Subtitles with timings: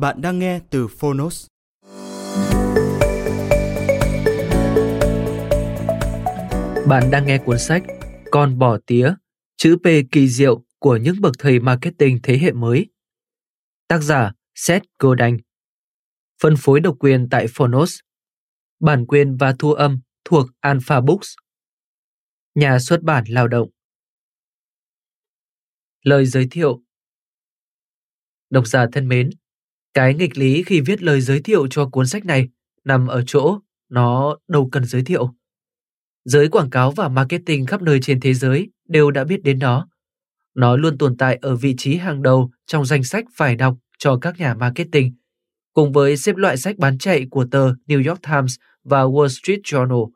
[0.00, 1.46] Bạn đang nghe từ Phonos.
[6.88, 7.82] Bạn đang nghe cuốn sách
[8.30, 9.14] Con bò tía,
[9.56, 12.86] chữ P kỳ diệu của những bậc thầy marketing thế hệ mới.
[13.88, 15.36] Tác giả Seth Godin.
[16.42, 17.98] Phân phối độc quyền tại Phonos.
[18.80, 21.28] Bản quyền và thu âm thuộc Alpha Books.
[22.54, 23.68] Nhà xuất bản lao động.
[26.02, 26.82] Lời giới thiệu
[28.50, 29.30] Độc giả thân mến,
[29.94, 32.48] cái nghịch lý khi viết lời giới thiệu cho cuốn sách này
[32.84, 33.58] nằm ở chỗ
[33.88, 35.34] nó đâu cần giới thiệu.
[36.24, 39.88] Giới quảng cáo và marketing khắp nơi trên thế giới đều đã biết đến nó.
[40.54, 44.18] Nó luôn tồn tại ở vị trí hàng đầu trong danh sách phải đọc cho
[44.18, 45.14] các nhà marketing,
[45.72, 49.60] cùng với xếp loại sách bán chạy của tờ New York Times và Wall Street
[49.64, 50.10] Journal.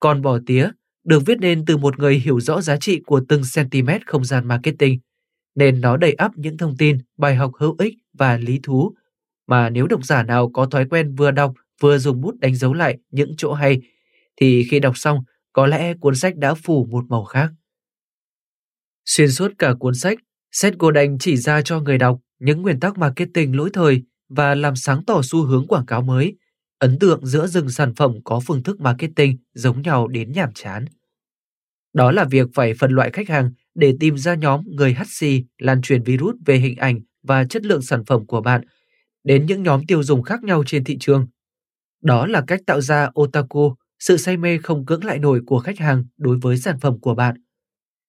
[0.00, 0.70] Con bò tía
[1.04, 4.48] được viết nên từ một người hiểu rõ giá trị của từng cm không gian
[4.48, 4.98] marketing,
[5.54, 8.94] nên nó đầy ắp những thông tin, bài học hữu ích và lý thú
[9.46, 12.74] mà nếu độc giả nào có thói quen vừa đọc vừa dùng bút đánh dấu
[12.74, 13.80] lại những chỗ hay
[14.36, 17.50] thì khi đọc xong có lẽ cuốn sách đã phủ một màu khác.
[19.04, 20.18] Xuyên suốt cả cuốn sách,
[20.52, 24.76] Seth Godin chỉ ra cho người đọc những nguyên tắc marketing lỗi thời và làm
[24.76, 26.36] sáng tỏ xu hướng quảng cáo mới,
[26.78, 30.84] ấn tượng giữa rừng sản phẩm có phương thức marketing giống nhau đến nhàm chán.
[31.94, 35.44] Đó là việc phải phân loại khách hàng để tìm ra nhóm người hắt xì
[35.58, 38.60] lan truyền virus về hình ảnh và chất lượng sản phẩm của bạn
[39.24, 41.26] đến những nhóm tiêu dùng khác nhau trên thị trường.
[42.02, 45.78] Đó là cách tạo ra otaku, sự say mê không cưỡng lại nổi của khách
[45.78, 47.36] hàng đối với sản phẩm của bạn.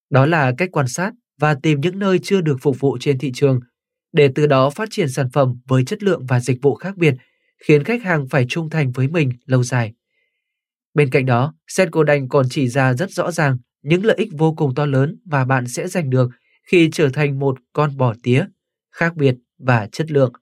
[0.10, 3.32] Đó là cách quan sát và tìm những nơi chưa được phục vụ trên thị
[3.34, 3.60] trường
[4.14, 7.14] để từ đó phát triển sản phẩm với chất lượng và dịch vụ khác biệt,
[7.68, 9.94] khiến khách hàng phải trung thành với mình lâu dài.
[10.94, 14.54] Bên cạnh đó, Senko Đành còn chỉ ra rất rõ ràng những lợi ích vô
[14.54, 16.30] cùng to lớn mà bạn sẽ giành được
[16.64, 18.46] khi trở thành một con bò tía
[18.92, 20.34] khác biệt và chất lượng.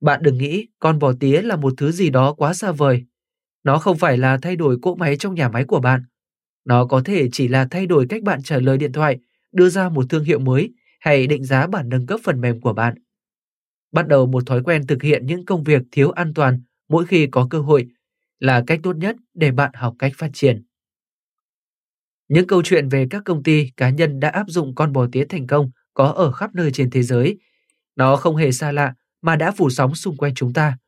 [0.00, 3.04] Bạn đừng nghĩ con bò tía là một thứ gì đó quá xa vời.
[3.64, 6.02] Nó không phải là thay đổi cỗ máy trong nhà máy của bạn.
[6.64, 9.18] Nó có thể chỉ là thay đổi cách bạn trả lời điện thoại,
[9.52, 12.72] đưa ra một thương hiệu mới hay định giá bản nâng cấp phần mềm của
[12.72, 12.94] bạn.
[13.92, 17.26] Bắt đầu một thói quen thực hiện những công việc thiếu an toàn mỗi khi
[17.26, 17.86] có cơ hội
[18.38, 20.67] là cách tốt nhất để bạn học cách phát triển.
[22.28, 25.24] Những câu chuyện về các công ty, cá nhân đã áp dụng con bò tía
[25.24, 27.38] thành công có ở khắp nơi trên thế giới.
[27.96, 30.78] Nó không hề xa lạ mà đã phủ sóng xung quanh chúng ta.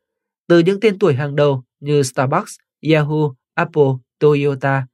[0.49, 2.53] Từ những tên tuổi hàng đầu như Starbucks,
[2.91, 4.87] Yahoo, Apple, Toyota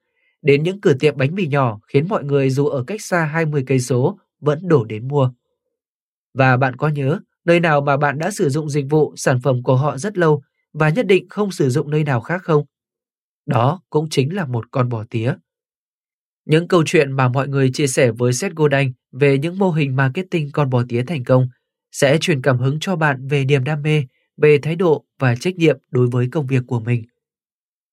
[0.43, 3.65] đến những cửa tiệm bánh mì nhỏ khiến mọi người dù ở cách xa 20
[3.67, 5.31] cây số vẫn đổ đến mua.
[6.34, 9.63] Và bạn có nhớ nơi nào mà bạn đã sử dụng dịch vụ, sản phẩm
[9.63, 10.43] của họ rất lâu
[10.73, 12.65] và nhất định không sử dụng nơi nào khác không?
[13.47, 15.34] Đó cũng chính là một con bò tía.
[16.47, 19.97] Những câu chuyện mà mọi người chia sẻ với Seth Godin về những mô hình
[19.97, 21.48] marketing con bò tía thành công
[21.93, 24.04] sẽ truyền cảm hứng cho bạn về niềm đam mê,
[24.37, 27.04] về thái độ và trách nhiệm đối với công việc của mình.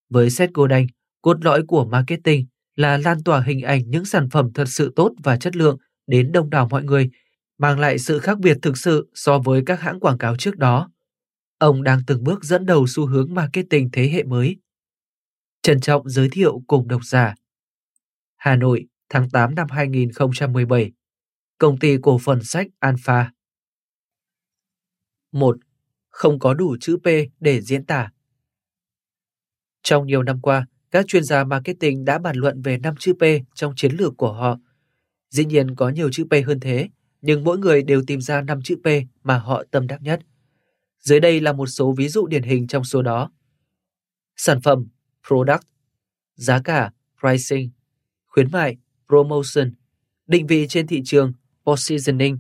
[0.10, 0.88] Với Seth Godin,
[1.22, 2.46] cốt lõi của marketing
[2.76, 5.78] là lan tỏa hình ảnh những sản phẩm thật sự tốt và chất lượng
[6.08, 7.10] đến đông đảo mọi người,
[7.58, 10.92] mang lại sự khác biệt thực sự so với các hãng quảng cáo trước đó.
[11.58, 14.58] Ông đang từng bước dẫn đầu xu hướng marketing thế hệ mới.
[15.62, 17.36] Trân trọng giới thiệu cùng độc giả
[18.44, 20.92] Hà Nội, tháng 8 năm 2017.
[21.58, 23.32] Công ty cổ phần sách Alpha.
[25.32, 25.58] 1.
[26.10, 27.08] Không có đủ chữ P
[27.40, 28.12] để diễn tả.
[29.84, 33.24] Trong nhiều năm qua, các chuyên gia marketing đã bàn luận về năm chữ P
[33.56, 34.58] trong chiến lược của họ.
[35.30, 36.90] Dĩ nhiên có nhiều chữ P hơn thế,
[37.22, 38.88] nhưng mỗi người đều tìm ra năm chữ P
[39.24, 40.20] mà họ tâm đắc nhất.
[41.00, 43.32] Dưới đây là một số ví dụ điển hình trong số đó.
[44.36, 44.88] Sản phẩm,
[45.28, 45.64] product,
[46.36, 47.70] giá cả, pricing,
[48.34, 48.78] khuyến mại,
[49.08, 49.74] promotion,
[50.28, 51.34] định vị trên thị trường,
[51.66, 52.38] positioning,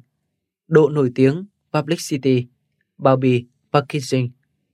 [0.68, 2.48] độ nổi tiếng, publicity,
[2.98, 4.31] bao bì, packaging,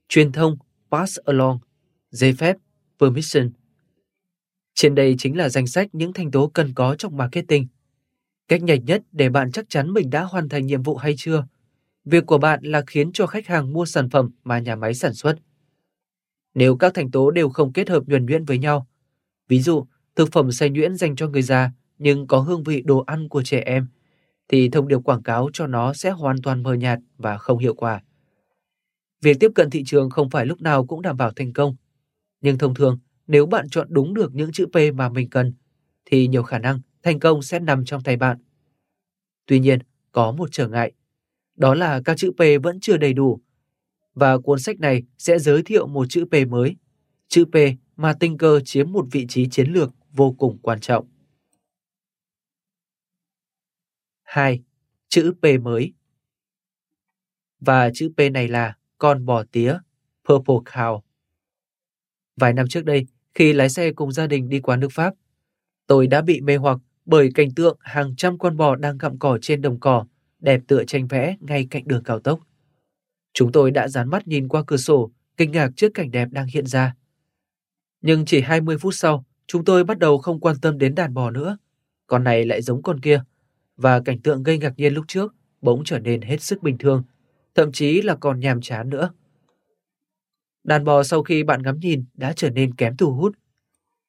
[0.09, 0.57] truyền thông,
[0.91, 1.59] pass along,
[2.09, 2.57] giấy phép,
[2.99, 3.51] permission.
[4.75, 7.67] Trên đây chính là danh sách những thành tố cần có trong marketing.
[8.47, 11.47] Cách nhanh nhất để bạn chắc chắn mình đã hoàn thành nhiệm vụ hay chưa.
[12.05, 15.13] Việc của bạn là khiến cho khách hàng mua sản phẩm mà nhà máy sản
[15.13, 15.35] xuất.
[16.53, 18.87] Nếu các thành tố đều không kết hợp nhuần nhuyễn với nhau,
[19.47, 19.87] ví dụ
[20.19, 23.43] thực phẩm xay nhuyễn dành cho người già nhưng có hương vị đồ ăn của
[23.43, 23.87] trẻ em,
[24.47, 27.73] thì thông điệp quảng cáo cho nó sẽ hoàn toàn mờ nhạt và không hiệu
[27.73, 28.01] quả.
[29.21, 31.75] Việc tiếp cận thị trường không phải lúc nào cũng đảm bảo thành công,
[32.41, 35.53] nhưng thông thường nếu bạn chọn đúng được những chữ P mà mình cần,
[36.05, 38.37] thì nhiều khả năng thành công sẽ nằm trong tay bạn.
[39.45, 39.79] Tuy nhiên,
[40.11, 40.91] có một trở ngại,
[41.55, 43.39] đó là các chữ P vẫn chưa đầy đủ,
[44.13, 46.75] và cuốn sách này sẽ giới thiệu một chữ P mới,
[47.27, 47.55] chữ P
[47.95, 51.07] mà tinh cơ chiếm một vị trí chiến lược vô cùng quan trọng.
[54.23, 54.63] 2.
[55.07, 55.93] Chữ P mới
[57.59, 59.77] Và chữ P này là con bò tía,
[60.29, 61.01] Purple Cow.
[62.35, 65.13] Vài năm trước đây, khi lái xe cùng gia đình đi qua nước Pháp,
[65.87, 69.37] tôi đã bị mê hoặc bởi cảnh tượng hàng trăm con bò đang gặm cỏ
[69.41, 70.05] trên đồng cỏ,
[70.39, 72.39] đẹp tựa tranh vẽ ngay cạnh đường cao tốc.
[73.33, 76.47] Chúng tôi đã dán mắt nhìn qua cửa sổ, kinh ngạc trước cảnh đẹp đang
[76.47, 76.95] hiện ra.
[78.01, 81.31] Nhưng chỉ 20 phút sau, chúng tôi bắt đầu không quan tâm đến đàn bò
[81.31, 81.57] nữa.
[82.07, 83.23] Con này lại giống con kia,
[83.77, 87.03] và cảnh tượng gây ngạc nhiên lúc trước bỗng trở nên hết sức bình thường,
[87.55, 89.11] thậm chí là còn nhàm chán nữa.
[90.63, 93.35] Đàn bò sau khi bạn ngắm nhìn đã trở nên kém thu hút.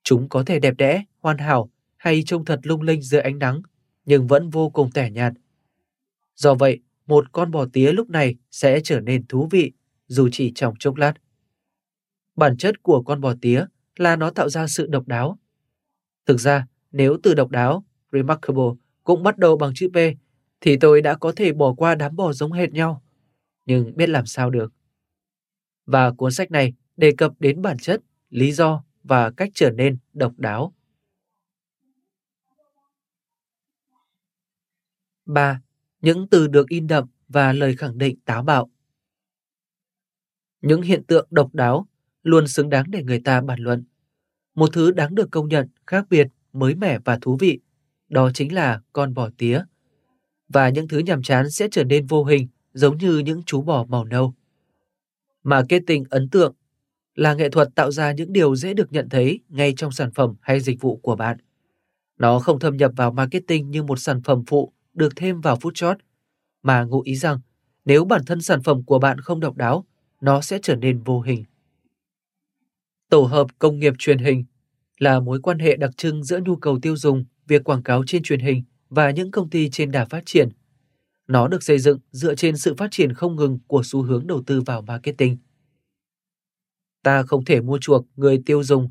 [0.03, 3.63] Chúng có thể đẹp đẽ, hoàn hảo hay trông thật lung linh dưới ánh nắng,
[4.05, 5.33] nhưng vẫn vô cùng tẻ nhạt.
[6.37, 9.73] Do vậy, một con bò tía lúc này sẽ trở nên thú vị,
[10.07, 11.15] dù chỉ trong chốc lát.
[12.37, 13.65] Bản chất của con bò tía
[14.01, 15.39] là nó tạo ra sự độc đáo.
[16.27, 18.71] Thực ra, nếu từ độc đáo, remarkable,
[19.05, 19.97] cũng bắt đầu bằng chữ P,
[20.61, 23.03] thì tôi đã có thể bỏ qua đám bò giống hệt nhau.
[23.67, 24.73] Nhưng biết làm sao được.
[25.87, 29.99] Và cuốn sách này đề cập đến bản chất, lý do và cách trở nên
[30.13, 30.75] độc đáo.
[35.27, 35.61] 3.
[36.01, 38.71] Những từ được in đậm và lời khẳng định táo bạo.
[40.61, 41.87] Những hiện tượng độc đáo
[42.23, 43.85] luôn xứng đáng để người ta bàn luận.
[44.61, 47.61] Một thứ đáng được công nhận, khác biệt, mới mẻ và thú vị,
[48.09, 49.63] đó chính là con bò tía.
[50.49, 53.85] Và những thứ nhàm chán sẽ trở nên vô hình, giống như những chú bò
[53.85, 54.35] màu nâu.
[55.43, 56.55] mà Marketing ấn tượng
[57.15, 60.35] là nghệ thuật tạo ra những điều dễ được nhận thấy ngay trong sản phẩm
[60.41, 61.39] hay dịch vụ của bạn.
[62.19, 65.75] Nó không thâm nhập vào marketing như một sản phẩm phụ được thêm vào phút
[65.75, 65.97] chót,
[66.63, 67.41] mà ngụ ý rằng
[67.85, 69.85] nếu bản thân sản phẩm của bạn không độc đáo,
[70.21, 71.45] nó sẽ trở nên vô hình.
[73.11, 74.45] Tổ hợp công nghiệp truyền hình
[75.01, 78.23] là mối quan hệ đặc trưng giữa nhu cầu tiêu dùng, việc quảng cáo trên
[78.23, 80.49] truyền hình và những công ty trên đà phát triển.
[81.27, 84.43] Nó được xây dựng dựa trên sự phát triển không ngừng của xu hướng đầu
[84.47, 85.37] tư vào marketing.
[87.03, 88.91] Ta không thể mua chuộc người tiêu dùng.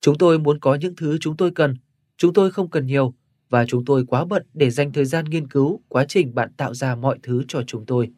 [0.00, 1.76] Chúng tôi muốn có những thứ chúng tôi cần,
[2.16, 3.14] chúng tôi không cần nhiều
[3.50, 6.74] và chúng tôi quá bận để dành thời gian nghiên cứu quá trình bạn tạo
[6.74, 8.10] ra mọi thứ cho chúng tôi.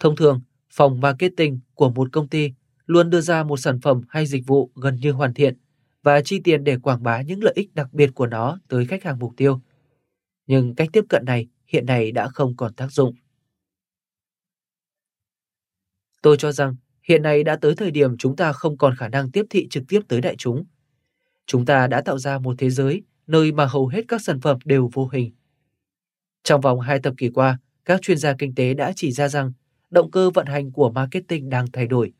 [0.00, 0.40] Thông thường,
[0.70, 2.52] phòng marketing của một công ty
[2.86, 5.56] luôn đưa ra một sản phẩm hay dịch vụ gần như hoàn thiện
[6.02, 9.04] và chi tiền để quảng bá những lợi ích đặc biệt của nó tới khách
[9.04, 9.60] hàng mục tiêu.
[10.46, 13.14] Nhưng cách tiếp cận này hiện nay đã không còn tác dụng.
[16.22, 19.30] Tôi cho rằng hiện nay đã tới thời điểm chúng ta không còn khả năng
[19.30, 20.64] tiếp thị trực tiếp tới đại chúng.
[21.46, 24.58] Chúng ta đã tạo ra một thế giới nơi mà hầu hết các sản phẩm
[24.64, 25.32] đều vô hình.
[26.42, 29.52] Trong vòng hai thập kỷ qua, các chuyên gia kinh tế đã chỉ ra rằng
[29.90, 32.12] động cơ vận hành của marketing đang thay đổi.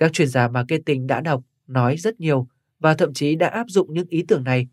[0.00, 3.94] Các chuyên gia marketing đã đọc, nói rất nhiều và thậm chí đã áp dụng
[3.94, 4.68] những ý tưởng này,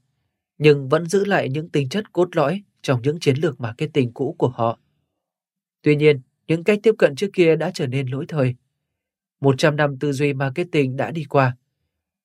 [0.58, 4.36] nhưng vẫn giữ lại những tính chất cốt lõi trong những chiến lược marketing cũ
[4.38, 4.80] của họ.
[5.82, 8.56] Tuy nhiên, những cách tiếp cận trước kia đã trở nên lỗi thời.
[9.42, 11.58] 100 năm tư duy marketing đã đi qua.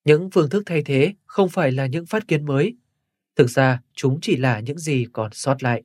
[0.05, 2.75] Những phương thức thay thế không phải là những phát kiến mới.
[3.35, 5.83] Thực ra, chúng chỉ là những gì còn sót lại.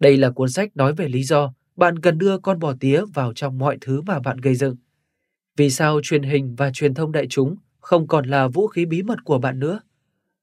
[0.00, 3.32] Đây là cuốn sách nói về lý do bạn cần đưa con bò tía vào
[3.32, 4.76] trong mọi thứ mà bạn gây dựng.
[5.56, 9.02] Vì sao truyền hình và truyền thông đại chúng không còn là vũ khí bí
[9.02, 9.80] mật của bạn nữa?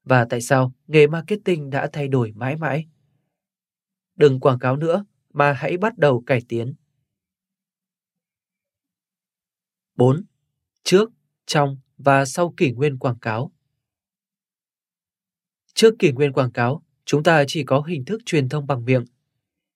[0.04, 2.86] Và tại sao nghề marketing đã thay đổi mãi mãi?
[4.16, 6.74] Đừng quảng cáo nữa, mà hãy bắt đầu cải tiến.
[9.96, 10.24] 4.
[10.84, 11.10] Trước,
[11.46, 13.52] trong và sau kỷ nguyên quảng cáo.
[15.74, 19.04] Trước kỷ nguyên quảng cáo, chúng ta chỉ có hình thức truyền thông bằng miệng.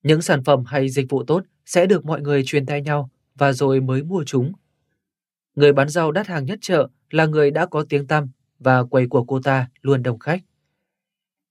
[0.03, 3.53] Những sản phẩm hay dịch vụ tốt sẽ được mọi người truyền tay nhau và
[3.53, 4.53] rồi mới mua chúng.
[5.57, 9.07] Người bán rau đắt hàng nhất chợ là người đã có tiếng tăm, và quầy
[9.07, 10.41] của cô ta luôn đông khách.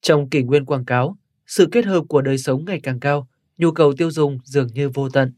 [0.00, 3.70] Trong kỷ nguyên quảng cáo, sự kết hợp của đời sống ngày càng cao, nhu
[3.70, 5.32] cầu tiêu dùng dường như vô tận.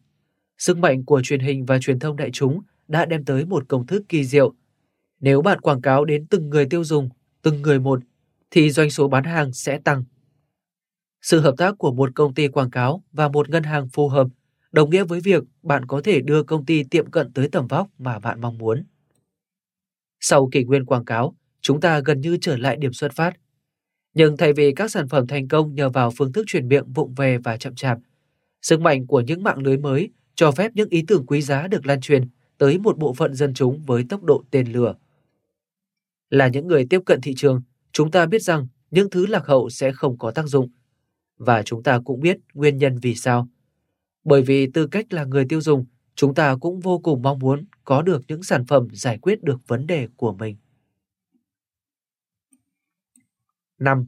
[0.59, 3.87] Sức mạnh của truyền hình và truyền thông đại chúng đã đem tới một công
[3.87, 4.55] thức kỳ diệu.
[5.21, 7.09] Nếu bạn quảng cáo đến từng người tiêu dùng,
[7.43, 8.01] từng người một,
[8.51, 10.05] thì doanh số bán hàng sẽ tăng.
[11.23, 14.29] Sự hợp tác của một công ty quảng cáo và một ngân hàng phù hợp
[14.73, 17.89] đồng nghĩa với việc bạn có thể đưa công ty tiệm cận tới tầm vóc
[17.99, 18.85] mà bạn mong muốn.
[20.21, 23.37] Sau kỷ nguyên quảng cáo, chúng ta gần như trở lại điểm xuất phát.
[24.15, 27.15] Nhưng thay vì các sản phẩm thành công nhờ vào phương thức truyền miệng vụng
[27.15, 27.99] về và chậm chạp,
[28.63, 31.87] sức mạnh của những mạng lưới mới cho phép những ý tưởng quý giá được
[31.87, 34.95] lan truyền tới một bộ phận dân chúng với tốc độ tên lửa.
[36.31, 39.71] Là những người tiếp cận thị trường, chúng ta biết rằng những thứ lạc hậu
[39.71, 40.71] sẽ không có tác dụng.
[41.39, 43.49] Và chúng ta cũng biết nguyên nhân vì sao.
[44.29, 47.65] Bởi vì tư cách là người tiêu dùng, chúng ta cũng vô cùng mong muốn
[47.85, 50.57] có được những sản phẩm giải quyết được vấn đề của mình.
[53.79, 54.07] 5.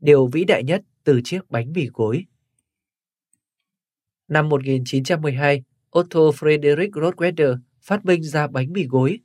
[0.00, 2.24] Điều vĩ đại nhất từ chiếc bánh mì gối
[4.28, 5.62] Năm 1912,
[5.98, 9.18] Otto Friedrich Rottweiler phát minh ra bánh mì gối.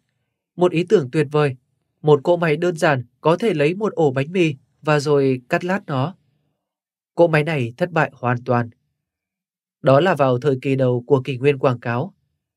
[0.55, 1.55] Một ý tưởng tuyệt vời.
[2.01, 5.65] Một cỗ máy đơn giản có thể lấy một ổ bánh mì và rồi cắt
[5.65, 6.15] lát nó.
[7.15, 8.69] Cỗ máy này thất bại hoàn toàn.
[9.87, 12.13] Đó là vào thời kỳ đầu của kỷ nguyên quảng cáo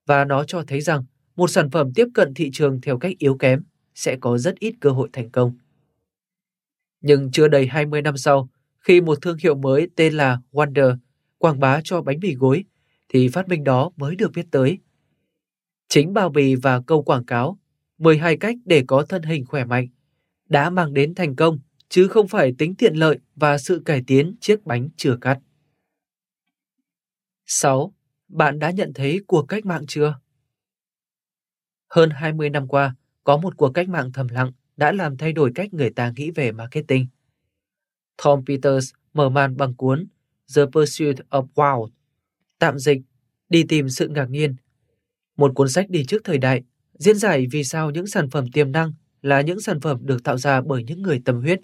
[0.07, 1.05] và nó cho thấy rằng
[1.37, 3.63] một sản phẩm tiếp cận thị trường theo cách yếu kém
[3.95, 5.53] sẽ có rất ít cơ hội thành công.
[7.01, 10.97] Nhưng chưa đầy 20 năm sau, khi một thương hiệu mới tên là Wonder
[11.39, 12.65] quảng bá cho bánh mì gối,
[13.09, 14.79] thì phát minh đó mới được biết tới.
[15.89, 17.59] Chính bao bì và câu quảng cáo,
[17.99, 19.89] 12 cách để có thân hình khỏe mạnh,
[20.49, 21.59] đã mang đến thành công,
[21.89, 25.39] chứ không phải tính tiện lợi và sự cải tiến chiếc bánh chưa cắt.
[27.53, 27.95] 6.
[28.29, 30.21] Bạn đã nhận thấy cuộc cách mạng chưa?
[31.89, 35.53] Hơn 20 năm qua, có một cuộc cách mạng thầm lặng đã làm thay đổi
[35.55, 37.07] cách người ta nghĩ về marketing.
[38.25, 40.07] Tom Peters mở màn bằng cuốn
[40.57, 41.89] The Pursuit of Wow,
[42.59, 43.01] tạm dịch,
[43.49, 44.57] đi tìm sự ngạc nhiên.
[45.37, 46.63] Một cuốn sách đi trước thời đại,
[46.99, 48.93] diễn giải vì sao những sản phẩm tiềm năng
[49.23, 51.61] là những sản phẩm được tạo ra bởi những người tâm huyết.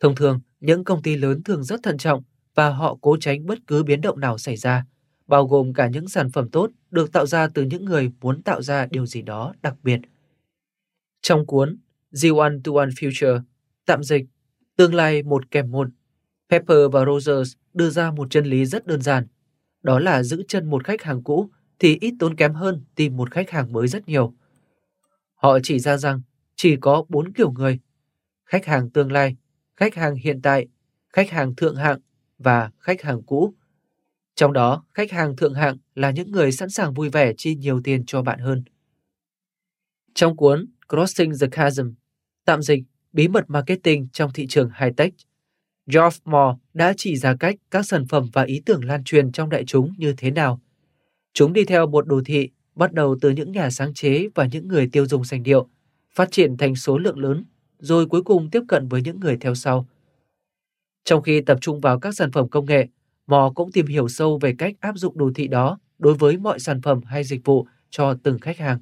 [0.00, 2.22] Thông thường, những công ty lớn thường rất thận trọng
[2.58, 4.84] và họ cố tránh bất cứ biến động nào xảy ra,
[5.26, 8.62] bao gồm cả những sản phẩm tốt được tạo ra từ những người muốn tạo
[8.62, 10.00] ra điều gì đó đặc biệt.
[11.22, 11.78] Trong cuốn
[12.22, 13.40] The One to One Future,
[13.86, 14.24] tạm dịch,
[14.76, 15.88] tương lai một kèm một,
[16.50, 19.26] Pepper và Rogers đưa ra một chân lý rất đơn giản.
[19.82, 23.30] Đó là giữ chân một khách hàng cũ thì ít tốn kém hơn tìm một
[23.30, 24.34] khách hàng mới rất nhiều.
[25.34, 26.20] Họ chỉ ra rằng
[26.56, 27.78] chỉ có bốn kiểu người.
[28.44, 29.36] Khách hàng tương lai,
[29.76, 30.66] khách hàng hiện tại,
[31.12, 31.98] khách hàng thượng hạng
[32.38, 33.54] và khách hàng cũ.
[34.34, 37.80] Trong đó, khách hàng thượng hạng là những người sẵn sàng vui vẻ chi nhiều
[37.84, 38.64] tiền cho bạn hơn.
[40.14, 41.90] Trong cuốn Crossing the Chasm,
[42.44, 45.10] tạm dịch Bí mật marketing trong thị trường high-tech,
[45.86, 49.48] Geoff Moore đã chỉ ra cách các sản phẩm và ý tưởng lan truyền trong
[49.48, 50.60] đại chúng như thế nào.
[51.32, 54.68] Chúng đi theo một đồ thị, bắt đầu từ những nhà sáng chế và những
[54.68, 55.68] người tiêu dùng sành điệu,
[56.14, 57.44] phát triển thành số lượng lớn,
[57.78, 59.88] rồi cuối cùng tiếp cận với những người theo sau.
[61.04, 62.86] Trong khi tập trung vào các sản phẩm công nghệ,
[63.26, 66.58] Mò cũng tìm hiểu sâu về cách áp dụng đồ thị đó đối với mọi
[66.58, 68.78] sản phẩm hay dịch vụ cho từng khách hàng.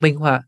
[0.00, 0.42] Minh họa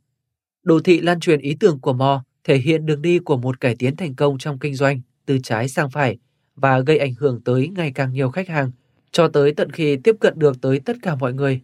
[0.62, 3.76] Đồ thị lan truyền ý tưởng của Mò thể hiện đường đi của một cải
[3.76, 6.18] tiến thành công trong kinh doanh từ trái sang phải
[6.56, 8.70] và gây ảnh hưởng tới ngày càng nhiều khách hàng
[9.10, 11.60] cho tới tận khi tiếp cận được tới tất cả mọi người.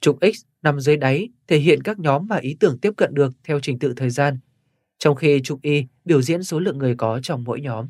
[0.00, 3.32] Trục X nằm dưới đáy thể hiện các nhóm mà ý tưởng tiếp cận được
[3.44, 4.38] theo trình tự thời gian,
[5.00, 7.88] trong khi trục Y biểu diễn số lượng người có trong mỗi nhóm.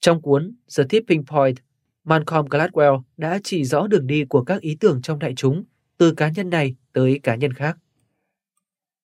[0.00, 1.56] Trong cuốn The Tipping Point,
[2.04, 5.64] Malcolm Gladwell đã chỉ rõ đường đi của các ý tưởng trong đại chúng
[5.96, 7.78] từ cá nhân này tới cá nhân khác.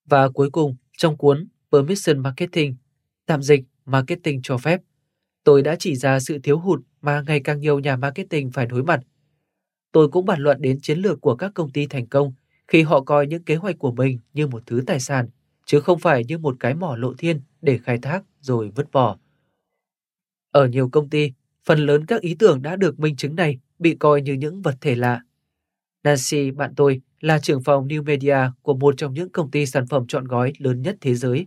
[0.05, 2.77] Và cuối cùng, trong cuốn Permission Marketing,
[3.27, 4.81] tạm dịch Marketing cho phép,
[5.45, 8.83] tôi đã chỉ ra sự thiếu hụt mà ngày càng nhiều nhà marketing phải đối
[8.83, 9.01] mặt.
[9.93, 12.33] Tôi cũng bàn luận đến chiến lược của các công ty thành công
[12.69, 15.29] khi họ coi những kế hoạch của mình như một thứ tài sản,
[15.67, 19.19] chứ không phải như một cái mỏ lộ thiên để khai thác rồi vứt bỏ.
[20.51, 21.33] Ở nhiều công ty,
[21.65, 24.77] phần lớn các ý tưởng đã được minh chứng này bị coi như những vật
[24.81, 25.23] thể lạ.
[26.05, 29.87] Nancy, bạn tôi, là trưởng phòng New Media của một trong những công ty sản
[29.87, 31.47] phẩm chọn gói lớn nhất thế giới.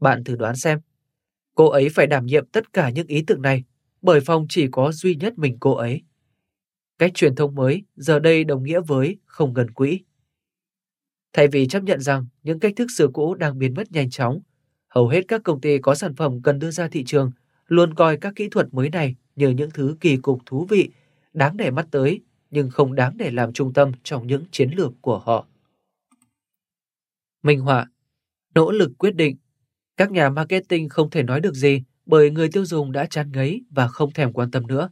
[0.00, 0.80] Bạn thử đoán xem,
[1.54, 3.64] cô ấy phải đảm nhiệm tất cả những ý tưởng này
[4.02, 6.02] bởi phòng chỉ có duy nhất mình cô ấy.
[6.98, 10.00] Cách truyền thông mới giờ đây đồng nghĩa với không gần quỹ.
[11.36, 14.40] Thay vì chấp nhận rằng những cách thức xưa cũ đang biến mất nhanh chóng,
[14.88, 17.30] hầu hết các công ty có sản phẩm cần đưa ra thị trường
[17.66, 20.90] luôn coi các kỹ thuật mới này như những thứ kỳ cục thú vị,
[21.32, 24.92] đáng để mắt tới nhưng không đáng để làm trung tâm trong những chiến lược
[25.00, 25.46] của họ.
[27.42, 27.86] Minh họa,
[28.54, 29.36] nỗ lực quyết định.
[29.96, 33.64] Các nhà marketing không thể nói được gì bởi người tiêu dùng đã chán ngấy
[33.70, 34.90] và không thèm quan tâm nữa.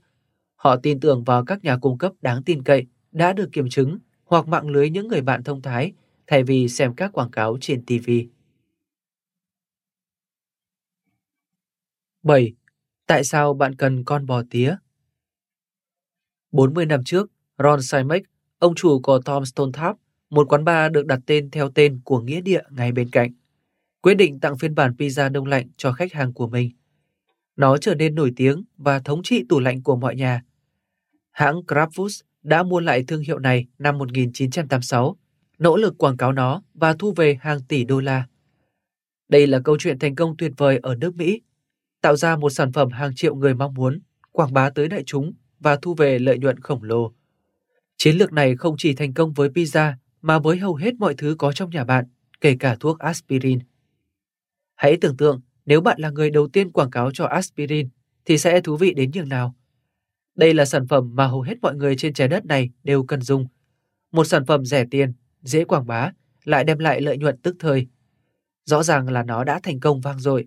[0.56, 3.98] Họ tin tưởng vào các nhà cung cấp đáng tin cậy, đã được kiểm chứng
[4.24, 5.92] hoặc mạng lưới những người bạn thông thái
[6.26, 8.11] thay vì xem các quảng cáo trên TV.
[12.23, 12.54] 7.
[13.07, 14.76] Tại sao bạn cần con bò tía?
[16.52, 18.23] 40 năm trước, Ron Simek,
[18.59, 19.97] ông chủ của Tom Stone Tap,
[20.31, 23.33] một quán bar được đặt tên theo tên của nghĩa địa ngay bên cạnh,
[24.02, 26.71] quyết định tặng phiên bản pizza đông lạnh cho khách hàng của mình.
[27.57, 30.43] Nó trở nên nổi tiếng và thống trị tủ lạnh của mọi nhà.
[31.31, 35.16] Hãng Kraft Foods đã mua lại thương hiệu này năm 1986,
[35.64, 38.26] nỗ lực quảng cáo nó và thu về hàng tỷ đô la.
[39.28, 41.40] Đây là câu chuyện thành công tuyệt vời ở nước Mỹ,
[42.00, 44.00] tạo ra một sản phẩm hàng triệu người mong muốn,
[44.33, 47.12] quảng bá tới đại chúng và thu về lợi nhuận khổng lồ.
[47.97, 49.92] Chiến lược này không chỉ thành công với pizza
[50.23, 52.04] mà với hầu hết mọi thứ có trong nhà bạn,
[52.40, 53.59] kể cả thuốc aspirin.
[54.75, 57.88] Hãy tưởng tượng nếu bạn là người đầu tiên quảng cáo cho aspirin
[58.25, 59.54] thì sẽ thú vị đến nhường nào.
[60.37, 63.21] Đây là sản phẩm mà hầu hết mọi người trên trái đất này đều cần
[63.21, 63.47] dùng.
[64.12, 65.12] Một sản phẩm rẻ tiền,
[65.44, 66.10] dễ quảng bá,
[66.44, 67.86] lại đem lại lợi nhuận tức thời.
[68.64, 70.46] Rõ ràng là nó đã thành công vang dội.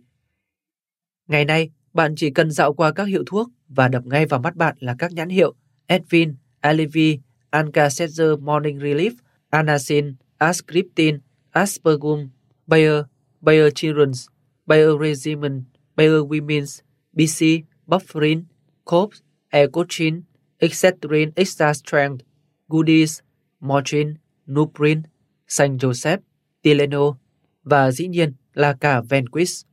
[1.28, 4.56] Ngày nay, bạn chỉ cần dạo qua các hiệu thuốc và đập ngay vào mắt
[4.56, 5.56] bạn là các nhãn hiệu
[5.88, 7.20] Advil, Alivi,
[7.52, 9.12] Alka-Seltzer Morning Relief,
[9.50, 11.20] Anacin, Ascriptin,
[11.52, 12.30] Aspergum,
[12.68, 13.04] Bayer,
[13.42, 14.28] Bayer Children's,
[14.66, 15.64] Bayer Regimen,
[15.96, 16.82] Bayer Women's,
[17.14, 18.46] BC, Bufferin,
[18.86, 19.22] Cops,
[19.54, 20.24] Ecochin,
[20.62, 22.24] Excedrin Extra Strength,
[22.70, 23.22] Goodies,
[23.62, 24.20] Morchin.
[24.52, 25.02] Nuprin,
[25.48, 26.18] San Joseph,
[26.62, 27.18] Tileno
[27.64, 29.66] và dĩ nhiên là cả Venquis.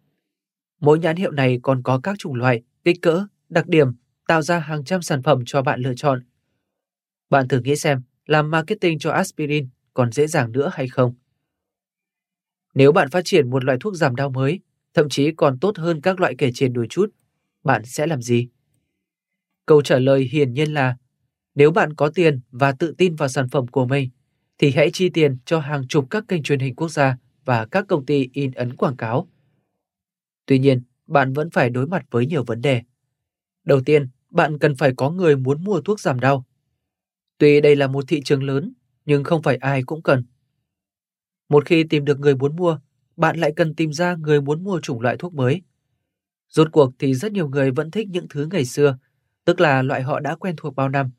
[0.81, 3.89] Mỗi nhãn hiệu này còn có các chủng loại, kích cỡ, đặc điểm,
[4.27, 6.23] tạo ra hàng trăm sản phẩm cho bạn lựa chọn.
[7.31, 11.15] Bạn thử nghĩ xem, làm marketing cho aspirin còn dễ dàng nữa hay không?
[12.75, 14.61] Nếu bạn phát triển một loại thuốc giảm đau mới,
[14.95, 17.15] thậm chí còn tốt hơn các loại kể trên đôi chút,
[17.65, 18.49] bạn sẽ làm gì?
[19.67, 20.97] Câu trả lời hiển nhiên là
[21.55, 24.11] nếu bạn có tiền và tự tin vào sản phẩm của mình,
[24.59, 27.85] thì hãy chi tiền cho hàng chục các kênh truyền hình quốc gia và các
[27.89, 29.29] công ty in ấn quảng cáo.
[30.47, 32.83] Tuy nhiên, bạn vẫn phải đối mặt với nhiều vấn đề.
[33.65, 36.45] Đầu tiên, bạn cần phải có người muốn mua thuốc giảm đau.
[37.39, 38.73] Tuy đây là một thị trường lớn,
[39.05, 40.25] nhưng không phải ai cũng cần.
[41.49, 42.79] Một khi tìm được người muốn mua,
[43.17, 45.63] bạn lại cần tìm ra người muốn mua chủng loại thuốc mới.
[46.49, 48.99] Rốt cuộc thì rất nhiều người vẫn thích những thứ ngày xưa,
[49.45, 51.11] tức là loại họ đã quen thuộc bao năm.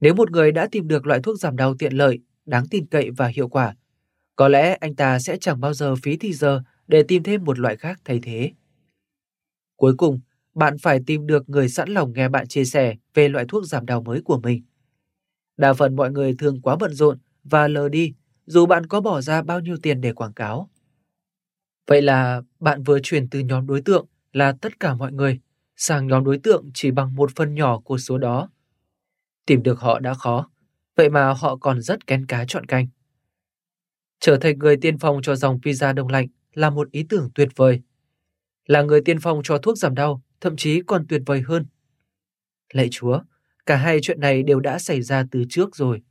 [0.00, 3.10] Nếu một người đã tìm được loại thuốc giảm đau tiện lợi, đáng tin cậy
[3.10, 3.74] và hiệu quả,
[4.36, 7.58] có lẽ anh ta sẽ chẳng bao giờ phí thì giờ để tìm thêm một
[7.58, 8.52] loại khác thay thế.
[9.76, 10.20] Cuối cùng,
[10.54, 13.86] bạn phải tìm được người sẵn lòng nghe bạn chia sẻ về loại thuốc giảm
[13.86, 14.62] đau mới của mình.
[15.56, 18.14] Đa phần mọi người thường quá bận rộn và lờ đi
[18.46, 20.70] dù bạn có bỏ ra bao nhiêu tiền để quảng cáo.
[21.86, 25.40] Vậy là bạn vừa chuyển từ nhóm đối tượng là tất cả mọi người
[25.76, 28.48] sang nhóm đối tượng chỉ bằng một phần nhỏ của số đó.
[29.46, 30.50] Tìm được họ đã khó,
[30.96, 32.86] vậy mà họ còn rất kén cá chọn canh.
[34.20, 37.48] Trở thành người tiên phong cho dòng pizza đông lạnh là một ý tưởng tuyệt
[37.56, 37.80] vời.
[38.66, 41.66] Là người tiên phong cho thuốc giảm đau, thậm chí còn tuyệt vời hơn.
[42.72, 43.20] Lạy Chúa,
[43.66, 46.02] cả hai chuyện này đều đã xảy ra từ trước rồi.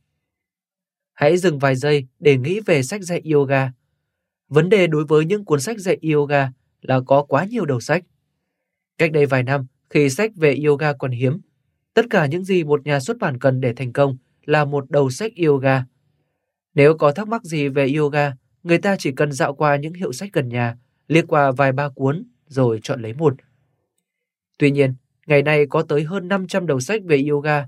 [1.13, 3.71] Hãy dừng vài giây để nghĩ về sách dạy yoga.
[4.47, 8.03] Vấn đề đối với những cuốn sách dạy yoga là có quá nhiều đầu sách.
[8.97, 11.41] Cách đây vài năm, khi sách về yoga còn hiếm,
[11.93, 15.09] tất cả những gì một nhà xuất bản cần để thành công là một đầu
[15.09, 15.85] sách yoga.
[16.73, 20.11] Nếu có thắc mắc gì về yoga, người ta chỉ cần dạo qua những hiệu
[20.11, 20.77] sách gần nhà,
[21.07, 23.33] liếc qua vài ba cuốn rồi chọn lấy một.
[24.57, 24.93] Tuy nhiên,
[25.27, 27.67] ngày nay có tới hơn 500 đầu sách về yoga.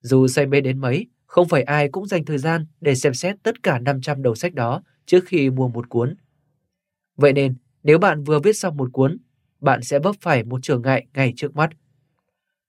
[0.00, 3.36] Dù say mê đến mấy, không phải ai cũng dành thời gian để xem xét
[3.42, 6.14] tất cả 500 đầu sách đó trước khi mua một cuốn.
[7.16, 9.18] Vậy nên, nếu bạn vừa viết xong một cuốn,
[9.60, 11.70] bạn sẽ vấp phải một trở ngại ngay trước mắt.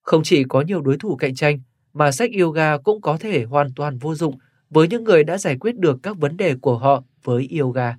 [0.02, 1.60] Không chỉ có nhiều đối thủ cạnh tranh,
[1.93, 4.38] mà sách yoga cũng có thể hoàn toàn vô dụng
[4.69, 7.95] với những người đã giải quyết được các vấn đề của họ với yoga.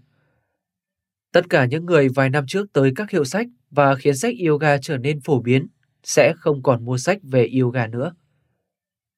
[1.32, 4.78] Tất cả những người vài năm trước tới các hiệu sách và khiến sách yoga
[4.78, 5.66] trở nên phổ biến
[6.02, 8.14] sẽ không còn mua sách về yoga nữa.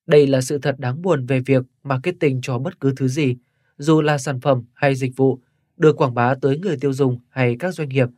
[0.06, 3.36] Đây là sự thật đáng buồn về việc marketing cho bất cứ thứ gì,
[3.78, 5.40] dù là sản phẩm hay dịch vụ,
[5.76, 8.08] được quảng bá tới người tiêu dùng hay các doanh nghiệp.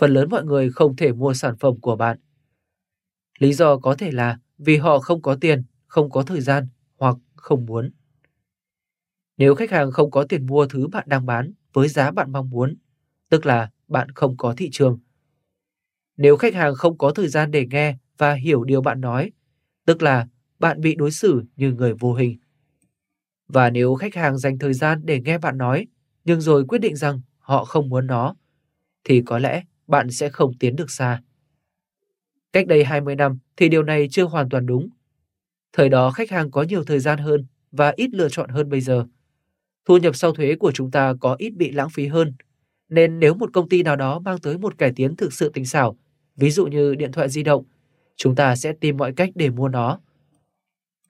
[0.00, 2.18] Phần lớn mọi người không thể mua sản phẩm của bạn.
[3.38, 5.62] Lý do có thể là vì họ không có tiền,
[5.94, 7.90] không có thời gian hoặc không muốn.
[9.36, 12.50] Nếu khách hàng không có tiền mua thứ bạn đang bán với giá bạn mong
[12.50, 12.76] muốn,
[13.28, 14.98] tức là bạn không có thị trường.
[16.16, 19.32] Nếu khách hàng không có thời gian để nghe và hiểu điều bạn nói,
[19.86, 20.26] tức là
[20.58, 22.38] bạn bị đối xử như người vô hình.
[23.48, 25.86] Và nếu khách hàng dành thời gian để nghe bạn nói,
[26.24, 28.34] nhưng rồi quyết định rằng họ không muốn nó,
[29.04, 31.22] thì có lẽ bạn sẽ không tiến được xa.
[32.52, 34.88] Cách đây 20 năm thì điều này chưa hoàn toàn đúng.
[35.76, 38.80] Thời đó khách hàng có nhiều thời gian hơn và ít lựa chọn hơn bây
[38.80, 39.06] giờ.
[39.84, 42.32] Thu nhập sau thuế của chúng ta có ít bị lãng phí hơn.
[42.88, 45.64] Nên nếu một công ty nào đó mang tới một cải tiến thực sự tinh
[45.64, 45.96] xảo,
[46.36, 47.64] ví dụ như điện thoại di động,
[48.16, 50.00] chúng ta sẽ tìm mọi cách để mua nó.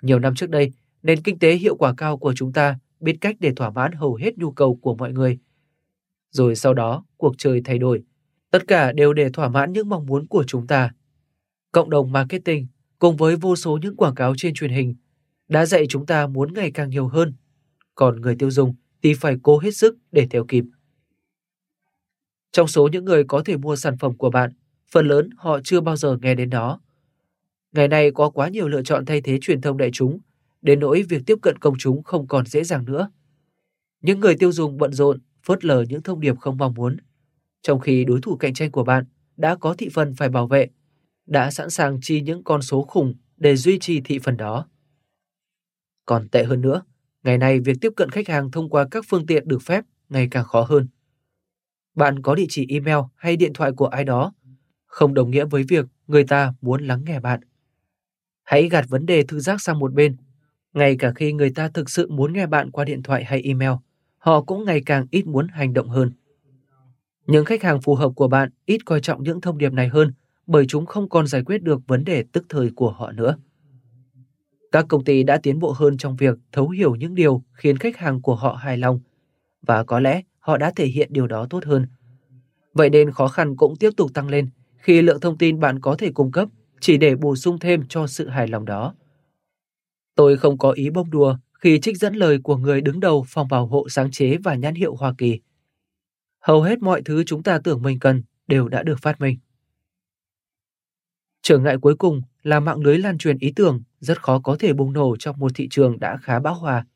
[0.03, 0.73] Nhiều năm trước đây,
[1.03, 4.15] nền kinh tế hiệu quả cao của chúng ta biết cách để thỏa mãn hầu
[4.15, 5.39] hết nhu cầu của mọi người.
[6.31, 8.03] Rồi sau đó, cuộc chơi thay đổi.
[8.51, 10.91] Tất cả đều để thỏa mãn những mong muốn của chúng ta.
[11.73, 12.67] Cộng đồng marketing
[13.05, 14.95] cùng với vô số những quảng cáo trên truyền hình
[15.49, 17.35] đã dạy chúng ta muốn ngày càng nhiều hơn.
[17.95, 20.65] Còn người tiêu dùng thì phải cố hết sức để theo kịp.
[22.53, 24.53] Trong số những người có thể mua sản phẩm của bạn,
[24.91, 26.81] phần lớn họ chưa bao giờ nghe đến nó.
[27.73, 30.19] Ngày nay có quá nhiều lựa chọn thay thế truyền thông đại chúng,
[30.63, 33.11] đến nỗi việc tiếp cận công chúng không còn dễ dàng nữa.
[34.03, 36.97] Những người tiêu dùng bận rộn, phớt lờ những thông điệp không mong muốn,
[37.63, 39.05] trong khi đối thủ cạnh tranh của bạn
[39.37, 40.69] đã có thị phần phải bảo vệ,
[41.27, 44.69] đã sẵn sàng chi những con số khủng để duy trì thị phần đó.
[46.07, 46.83] Còn tệ hơn nữa,
[47.23, 50.29] ngày nay việc tiếp cận khách hàng thông qua các phương tiện được phép ngày
[50.31, 50.89] càng khó hơn.
[51.95, 54.33] Bạn có địa chỉ email hay điện thoại của ai đó,
[54.87, 57.41] không đồng nghĩa với việc người ta muốn lắng nghe bạn.
[58.43, 60.17] Hãy gạt vấn đề thư giác sang một bên.
[60.73, 63.73] Ngay cả khi người ta thực sự muốn nghe bạn qua điện thoại hay email,
[64.19, 66.13] họ cũng ngày càng ít muốn hành động hơn.
[67.27, 70.13] Những khách hàng phù hợp của bạn ít coi trọng những thông điệp này hơn
[70.47, 73.37] bởi chúng không còn giải quyết được vấn đề tức thời của họ nữa.
[74.73, 77.97] Các công ty đã tiến bộ hơn trong việc thấu hiểu những điều khiến khách
[77.97, 79.01] hàng của họ hài lòng,
[79.63, 81.87] và có lẽ họ đã thể hiện điều đó tốt hơn.
[82.73, 85.97] Vậy nên khó khăn cũng tiếp tục tăng lên khi lượng thông tin bạn có
[85.99, 86.49] thể cung cấp
[86.81, 88.95] chỉ để bổ sung thêm cho sự hài lòng đó.
[90.15, 93.49] Tôi không có ý bông đùa khi trích dẫn lời của người đứng đầu phòng
[93.49, 95.41] bảo hộ sáng chế và nhãn hiệu Hoa Kỳ.
[96.41, 99.39] Hầu hết mọi thứ chúng ta tưởng mình cần đều đã được phát minh.
[101.45, 104.73] Trở ngại cuối cùng là mạng lưới lan truyền ý tưởng rất khó có thể
[104.73, 106.87] bùng nổ trong một thị trường đã khá bão hòa.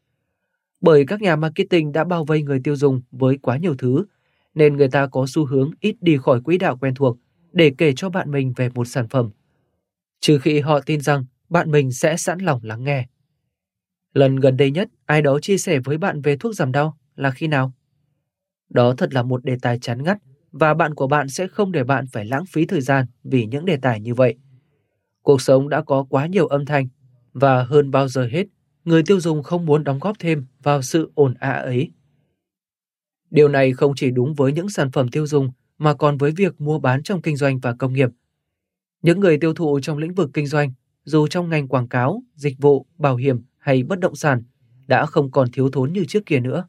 [0.80, 4.04] Bởi các nhà marketing đã bao vây người tiêu dùng với quá nhiều thứ,
[4.54, 7.18] nên người ta có xu hướng ít đi khỏi quỹ đạo quen thuộc
[7.52, 9.30] để kể cho bạn mình về một sản phẩm.
[10.20, 13.06] Trừ khi họ tin rằng bạn mình sẽ sẵn lòng lắng nghe.
[14.14, 17.30] Lần gần đây nhất, ai đó chia sẻ với bạn về thuốc giảm đau là
[17.30, 17.72] khi nào?
[18.70, 20.18] Đó thật là một đề tài chán ngắt
[20.52, 23.64] và bạn của bạn sẽ không để bạn phải lãng phí thời gian vì những
[23.64, 24.34] đề tài như vậy.
[25.22, 26.88] Cuộc sống đã có quá nhiều âm thanh
[27.32, 28.46] và hơn bao giờ hết,
[28.84, 31.90] người tiêu dùng không muốn đóng góp thêm vào sự ồn ào ấy.
[33.30, 36.60] Điều này không chỉ đúng với những sản phẩm tiêu dùng mà còn với việc
[36.60, 38.08] mua bán trong kinh doanh và công nghiệp.
[39.02, 40.72] Những người tiêu thụ trong lĩnh vực kinh doanh,
[41.04, 44.42] dù trong ngành quảng cáo, dịch vụ, bảo hiểm hay bất động sản,
[44.86, 46.68] đã không còn thiếu thốn như trước kia nữa.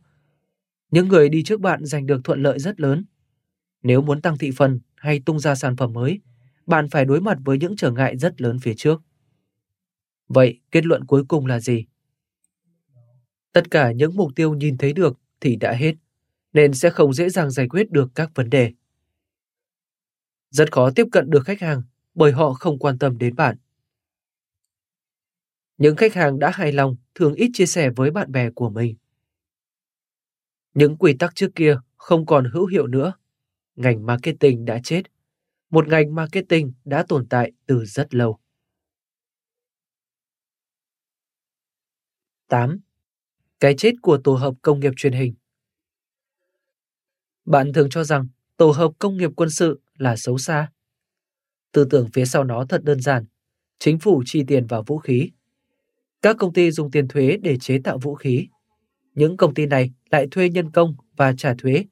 [0.91, 3.05] Những người đi trước bạn giành được thuận lợi rất lớn.
[3.83, 6.19] Nếu muốn tăng thị phần hay tung ra sản phẩm mới,
[6.65, 9.01] bạn phải đối mặt với những trở ngại rất lớn phía trước.
[10.27, 11.85] Vậy kết luận cuối cùng là gì?
[13.53, 15.95] Tất cả những mục tiêu nhìn thấy được thì đã hết,
[16.53, 18.73] nên sẽ không dễ dàng giải quyết được các vấn đề.
[20.49, 21.81] Rất khó tiếp cận được khách hàng
[22.13, 23.57] bởi họ không quan tâm đến bạn.
[25.77, 28.95] Những khách hàng đã hài lòng thường ít chia sẻ với bạn bè của mình.
[30.73, 33.13] Những quy tắc trước kia không còn hữu hiệu nữa.
[33.79, 35.03] Ngành marketing đã chết.
[35.69, 38.39] Một ngành marketing đã tồn tại từ rất lâu.
[42.47, 42.79] 8.
[43.59, 45.33] Cái chết của tổ hợp công nghiệp truyền hình
[47.45, 50.71] Bạn thường cho rằng tổ hợp công nghiệp quân sự là xấu xa.
[51.71, 53.25] Tư tưởng phía sau nó thật đơn giản.
[53.79, 55.31] Chính phủ chi tiền vào vũ khí.
[56.21, 58.47] Các công ty dùng tiền thuế để chế tạo vũ khí.
[59.13, 61.85] Những công ty này lại thuê nhân công và trả thuế.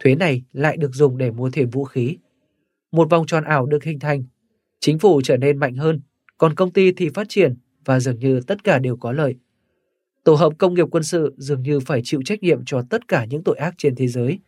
[0.00, 2.16] Thuế này lại được dùng để mua thêm vũ khí.
[2.92, 4.24] Một vòng tròn ảo được hình thành.
[4.80, 6.00] Chính phủ trở nên mạnh hơn,
[6.38, 9.34] còn công ty thì phát triển và dường như tất cả đều có lợi.
[10.24, 13.24] Tổ hợp công nghiệp quân sự dường như phải chịu trách nhiệm cho tất cả
[13.24, 14.38] những tội ác trên thế giới,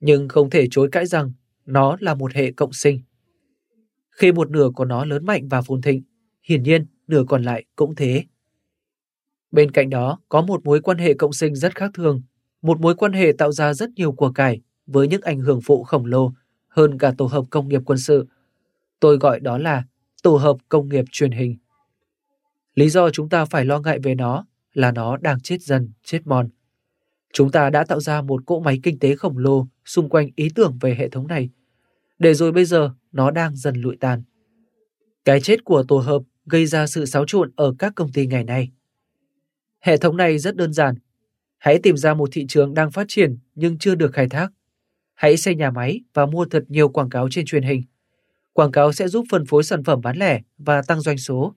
[0.00, 1.32] nhưng không thể chối cãi rằng
[1.66, 3.00] nó là một hệ cộng sinh.
[4.10, 6.02] Khi một nửa của nó lớn mạnh và phồn thịnh,
[6.42, 8.24] hiển nhiên nửa còn lại cũng thế.
[9.50, 12.22] Bên cạnh đó có một mối quan hệ cộng sinh rất khác thường,
[12.62, 15.84] một mối quan hệ tạo ra rất nhiều của cải với những ảnh hưởng phụ
[15.84, 16.32] khổng lồ
[16.68, 18.26] hơn cả tổ hợp công nghiệp quân sự.
[19.00, 19.84] Tôi gọi đó là
[20.22, 21.56] tổ hợp công nghiệp truyền hình.
[22.74, 26.26] Lý do chúng ta phải lo ngại về nó là nó đang chết dần, chết
[26.26, 26.48] mòn.
[27.32, 30.48] Chúng ta đã tạo ra một cỗ máy kinh tế khổng lồ xung quanh ý
[30.54, 31.50] tưởng về hệ thống này,
[32.18, 34.22] để rồi bây giờ nó đang dần lụi tàn.
[35.24, 38.44] Cái chết của tổ hợp gây ra sự xáo trộn ở các công ty ngày
[38.44, 38.70] nay.
[39.80, 40.94] Hệ thống này rất đơn giản.
[41.58, 44.52] Hãy tìm ra một thị trường đang phát triển nhưng chưa được khai thác.
[45.14, 47.82] Hãy xây nhà máy và mua thật nhiều quảng cáo trên truyền hình.
[48.52, 51.54] Quảng cáo sẽ giúp phân phối sản phẩm bán lẻ và tăng doanh số.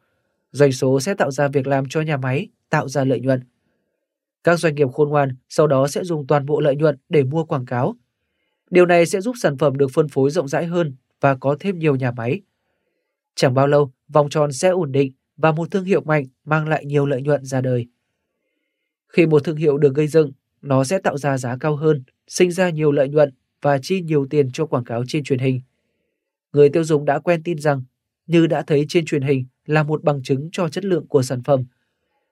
[0.51, 3.43] Doanh số sẽ tạo ra việc làm cho nhà máy, tạo ra lợi nhuận.
[4.43, 7.43] Các doanh nghiệp khôn ngoan sau đó sẽ dùng toàn bộ lợi nhuận để mua
[7.43, 7.95] quảng cáo.
[8.69, 11.79] Điều này sẽ giúp sản phẩm được phân phối rộng rãi hơn và có thêm
[11.79, 12.41] nhiều nhà máy.
[13.35, 16.85] Chẳng bao lâu, vòng tròn sẽ ổn định và một thương hiệu mạnh mang lại
[16.85, 17.87] nhiều lợi nhuận ra đời.
[19.07, 22.51] Khi một thương hiệu được gây dựng, nó sẽ tạo ra giá cao hơn, sinh
[22.51, 25.61] ra nhiều lợi nhuận và chi nhiều tiền cho quảng cáo trên truyền hình.
[26.53, 27.83] Người tiêu dùng đã quen tin rằng,
[28.27, 31.43] như đã thấy trên truyền hình là một bằng chứng cho chất lượng của sản
[31.43, 31.65] phẩm.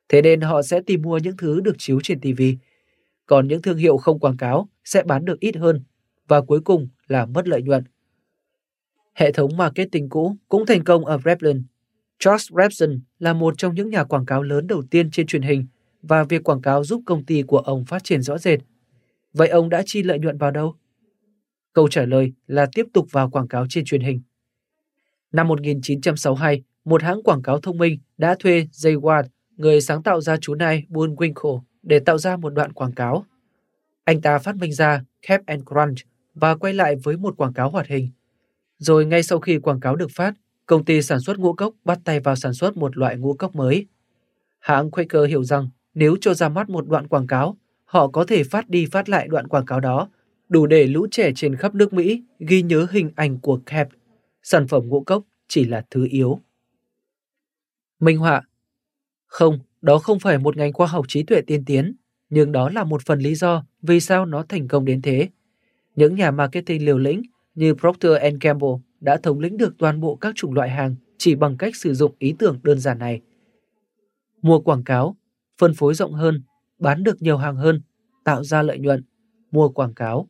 [0.09, 2.41] Thế nên họ sẽ tìm mua những thứ được chiếu trên TV.
[3.25, 5.83] Còn những thương hiệu không quảng cáo sẽ bán được ít hơn
[6.27, 7.83] và cuối cùng là mất lợi nhuận.
[9.13, 11.63] Hệ thống marketing cũ cũng thành công ở Revlon.
[12.19, 15.65] charles Revson là một trong những nhà quảng cáo lớn đầu tiên trên truyền hình
[16.01, 18.59] và việc quảng cáo giúp công ty của ông phát triển rõ rệt.
[19.33, 20.75] Vậy ông đã chi lợi nhuận vào đâu?
[21.75, 24.21] Câu trả lời là tiếp tục vào quảng cáo trên truyền hình.
[25.31, 29.23] Năm 1962, một hãng quảng cáo thông minh đã thuê Jay Ward,
[29.57, 33.25] người sáng tạo ra chú nai Bullwinkle, để tạo ra một đoạn quảng cáo.
[34.03, 35.97] Anh ta phát minh ra Cap and Crunch
[36.33, 38.09] và quay lại với một quảng cáo hoạt hình.
[38.77, 40.33] Rồi ngay sau khi quảng cáo được phát,
[40.65, 43.55] công ty sản xuất ngũ cốc bắt tay vào sản xuất một loại ngũ cốc
[43.55, 43.85] mới.
[44.59, 48.43] Hãng Quaker hiểu rằng nếu cho ra mắt một đoạn quảng cáo, họ có thể
[48.43, 50.09] phát đi phát lại đoạn quảng cáo đó,
[50.49, 53.87] đủ để lũ trẻ trên khắp nước Mỹ ghi nhớ hình ảnh của Cap.
[54.43, 56.41] Sản phẩm ngũ cốc chỉ là thứ yếu.
[57.99, 58.41] Minh họa
[59.25, 61.95] Không, đó không phải một ngành khoa học trí tuệ tiên tiến,
[62.29, 65.29] nhưng đó là một phần lý do vì sao nó thành công đến thế.
[65.95, 67.21] Những nhà marketing liều lĩnh
[67.55, 71.57] như Procter Gamble đã thống lĩnh được toàn bộ các chủng loại hàng chỉ bằng
[71.57, 73.21] cách sử dụng ý tưởng đơn giản này.
[74.41, 75.15] Mua quảng cáo,
[75.57, 76.41] phân phối rộng hơn,
[76.79, 77.81] bán được nhiều hàng hơn,
[78.23, 79.03] tạo ra lợi nhuận,
[79.51, 80.27] mua quảng cáo.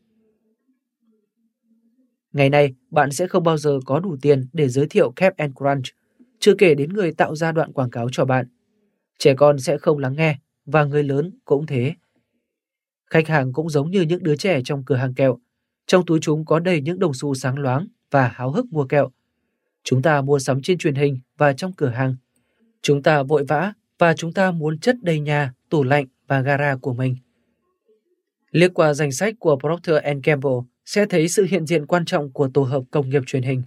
[2.36, 5.54] Ngày nay, bạn sẽ không bao giờ có đủ tiền để giới thiệu Cap and
[5.56, 5.86] Crunch,
[6.39, 8.48] chưa kể đến người tạo ra đoạn quảng cáo cho bạn.
[9.19, 11.93] Trẻ con sẽ không lắng nghe, và người lớn cũng thế.
[13.10, 15.38] Khách hàng cũng giống như những đứa trẻ trong cửa hàng kẹo.
[15.88, 19.10] Trong túi chúng có đầy những đồng xu sáng loáng và háo hức mua kẹo.
[19.84, 22.15] Chúng ta mua sắm trên truyền hình và trong cửa hàng.
[22.82, 26.76] Chúng ta vội vã và chúng ta muốn chất đầy nhà, tủ lạnh và gara
[26.76, 27.15] của mình.
[28.52, 32.50] Liếc qua danh sách của Procter Gamble sẽ thấy sự hiện diện quan trọng của
[32.54, 33.63] tổ hợp công nghiệp truyền hình.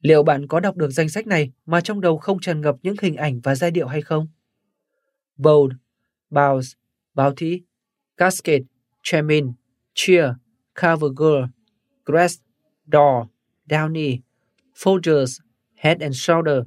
[0.00, 2.96] Liệu bạn có đọc được danh sách này mà trong đầu không tràn ngập những
[3.02, 4.28] hình ảnh và giai điệu hay không?
[5.36, 5.72] Bold,
[6.30, 6.68] Bounce,
[7.14, 7.62] Bounty,
[8.16, 8.64] Cascade,
[9.02, 9.52] Chemin,
[9.94, 10.30] Cheer,
[10.74, 11.44] CoverGirl,
[12.04, 12.40] Grass,
[12.92, 13.26] Door,
[13.68, 14.18] Downy,
[14.76, 15.40] Folgers,
[15.74, 16.62] Head and Shoulder,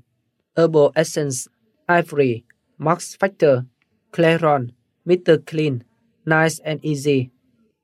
[0.58, 1.48] Herbal Essence,
[1.88, 2.44] Ivory,
[2.78, 3.66] Max Factor,
[4.12, 4.72] Clairon,
[5.06, 5.46] Mr.
[5.46, 5.84] Clean,
[6.26, 7.30] Nice and Easy,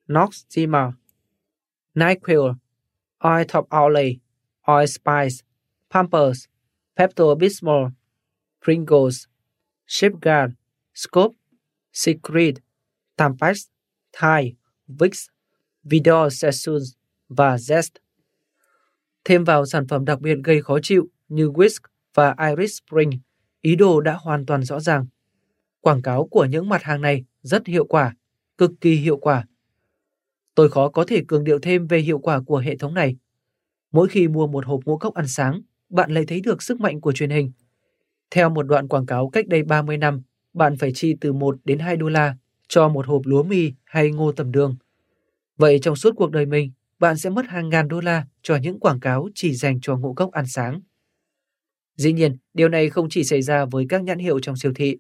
[0.08, 0.94] Nox Zima,
[1.96, 2.56] NyQuil,
[3.24, 4.20] Oil Top Olay,
[4.68, 5.44] Oil Spice,
[5.90, 6.48] Pampers,
[6.96, 7.92] Pepto-Bismol,
[8.64, 9.28] Pringles,
[9.86, 10.54] Shipguard,
[10.94, 11.36] Scope,
[11.92, 12.56] Secret,
[13.18, 13.68] Tampax,
[14.12, 14.56] Thai,
[14.88, 15.28] Vicks,
[15.84, 16.82] Vidor Sassoon
[17.30, 17.90] và Zest.
[19.26, 21.80] Thêm vào sản phẩm đặc biệt gây khó chịu như Whisk
[22.14, 23.12] và Iris Spring,
[23.62, 25.06] ý đồ đã hoàn toàn rõ ràng.
[25.82, 28.16] Quảng cáo của những mặt hàng này rất hiệu quả,
[28.58, 29.46] cực kỳ hiệu quả.
[30.56, 33.18] Tôi khó có thể cường điệu thêm về hiệu quả của hệ thống này.
[33.92, 37.02] Mỗi khi mua một hộp ngũ cốc ăn sáng, bạn lại thấy được sức mạnh
[37.02, 37.52] của truyền hình.
[38.32, 40.22] Theo một đoạn quảng cáo cách đây 30 năm,
[40.54, 42.36] bạn phải chi từ 1 đến 2 đô la
[42.68, 44.76] cho một hộp lúa mì hay ngô tầm đường.
[45.58, 48.80] Vậy trong suốt cuộc đời mình, bạn sẽ mất hàng ngàn đô la cho những
[48.80, 50.82] quảng cáo chỉ dành cho ngũ cốc ăn sáng.
[51.96, 54.98] Dĩ nhiên, điều này không chỉ xảy ra với các nhãn hiệu trong siêu thị.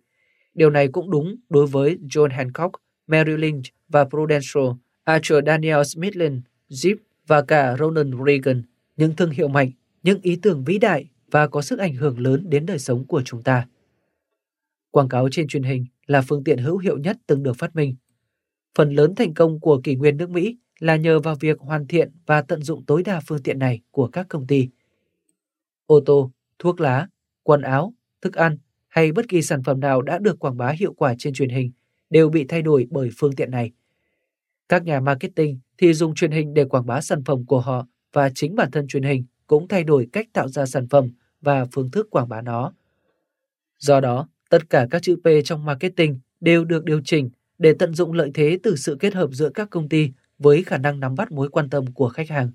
[0.53, 2.75] Điều này cũng đúng đối với John Hancock,
[3.07, 4.63] Merrill Lynch và Prudential,
[5.03, 6.39] Archer Daniel Smithland,
[6.69, 6.95] Jeep
[7.27, 8.63] và cả Ronald Reagan,
[8.97, 9.71] những thương hiệu mạnh,
[10.03, 13.21] những ý tưởng vĩ đại và có sức ảnh hưởng lớn đến đời sống của
[13.25, 13.67] chúng ta.
[14.91, 17.95] Quảng cáo trên truyền hình là phương tiện hữu hiệu nhất từng được phát minh.
[18.75, 22.11] Phần lớn thành công của kỷ nguyên nước Mỹ là nhờ vào việc hoàn thiện
[22.25, 24.69] và tận dụng tối đa phương tiện này của các công ty.
[25.85, 27.07] Ô tô, thuốc lá,
[27.43, 30.93] quần áo, thức ăn hay bất kỳ sản phẩm nào đã được quảng bá hiệu
[30.93, 31.71] quả trên truyền hình
[32.09, 33.71] đều bị thay đổi bởi phương tiện này.
[34.69, 38.30] Các nhà marketing thì dùng truyền hình để quảng bá sản phẩm của họ và
[38.36, 41.91] chính bản thân truyền hình cũng thay đổi cách tạo ra sản phẩm và phương
[41.91, 42.73] thức quảng bá nó.
[43.80, 47.93] Do đó, tất cả các chữ P trong marketing đều được điều chỉnh để tận
[47.93, 51.15] dụng lợi thế từ sự kết hợp giữa các công ty với khả năng nắm
[51.15, 52.52] bắt mối quan tâm của khách hàng.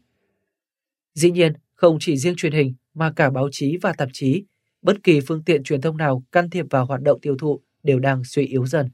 [1.15, 4.45] Dĩ nhiên, không chỉ riêng truyền hình mà cả báo chí và tạp chí,
[4.83, 7.99] bất kỳ phương tiện truyền thông nào can thiệp vào hoạt động tiêu thụ đều
[7.99, 8.89] đang suy yếu dần.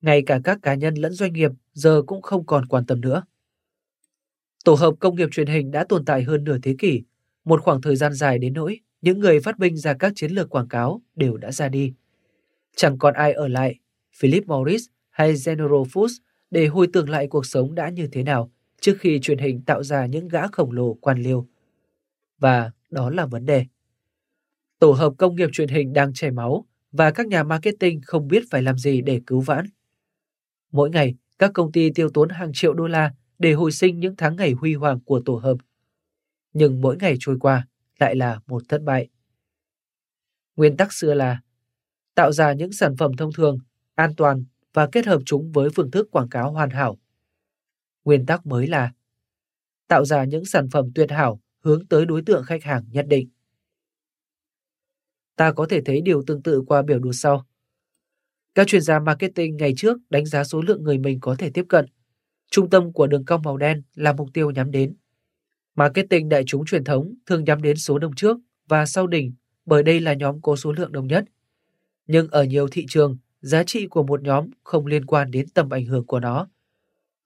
[0.00, 3.22] ngay cả các cá nhân lẫn doanh nghiệp giờ cũng không còn quan tâm nữa.
[4.64, 7.02] Tổ hợp công nghiệp truyền hình đã tồn tại hơn nửa thế kỷ,
[7.44, 10.50] một khoảng thời gian dài đến nỗi những người phát minh ra các chiến lược
[10.50, 11.92] quảng cáo đều đã ra đi.
[12.76, 13.78] Chẳng còn ai ở lại,
[14.16, 16.18] Philip Morris hay General Foods
[16.50, 19.82] để hồi tưởng lại cuộc sống đã như thế nào trước khi truyền hình tạo
[19.82, 21.46] ra những gã khổng lồ quan liêu.
[22.38, 23.66] Và đó là vấn đề.
[24.78, 28.42] Tổ hợp công nghiệp truyền hình đang chảy máu và các nhà marketing không biết
[28.50, 29.66] phải làm gì để cứu vãn.
[30.72, 34.16] Mỗi ngày, các công ty tiêu tốn hàng triệu đô la để hồi sinh những
[34.16, 35.56] tháng ngày huy hoàng của tổ hợp.
[36.52, 37.68] Nhưng mỗi ngày trôi qua
[37.98, 39.08] lại là một thất bại.
[40.56, 41.40] Nguyên tắc xưa là
[42.14, 43.58] tạo ra những sản phẩm thông thường,
[43.94, 46.98] an toàn và kết hợp chúng với phương thức quảng cáo hoàn hảo.
[48.04, 48.92] Nguyên tắc mới là
[49.88, 53.28] tạo ra những sản phẩm tuyệt hảo hướng tới đối tượng khách hàng nhất định.
[55.36, 57.46] Ta có thể thấy điều tương tự qua biểu đồ sau.
[58.54, 61.64] Các chuyên gia marketing ngày trước đánh giá số lượng người mình có thể tiếp
[61.68, 61.86] cận.
[62.50, 64.94] Trung tâm của đường cong màu đen là mục tiêu nhắm đến.
[65.74, 68.36] Marketing đại chúng truyền thống thường nhắm đến số đông trước
[68.68, 69.32] và sau đỉnh
[69.66, 71.24] bởi đây là nhóm có số lượng đông nhất.
[72.06, 75.70] Nhưng ở nhiều thị trường, giá trị của một nhóm không liên quan đến tầm
[75.70, 76.48] ảnh hưởng của nó.